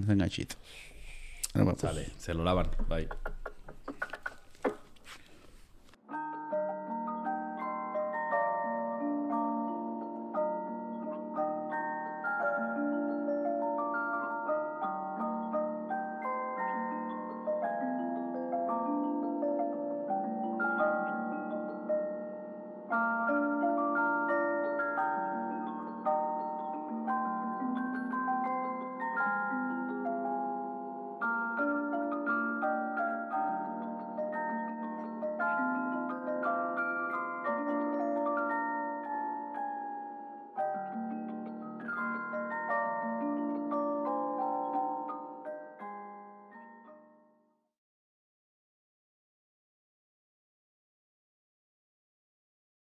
[1.53, 1.79] No vemos.
[1.79, 2.69] Sale, se lo lavan.
[2.87, 3.07] Bye.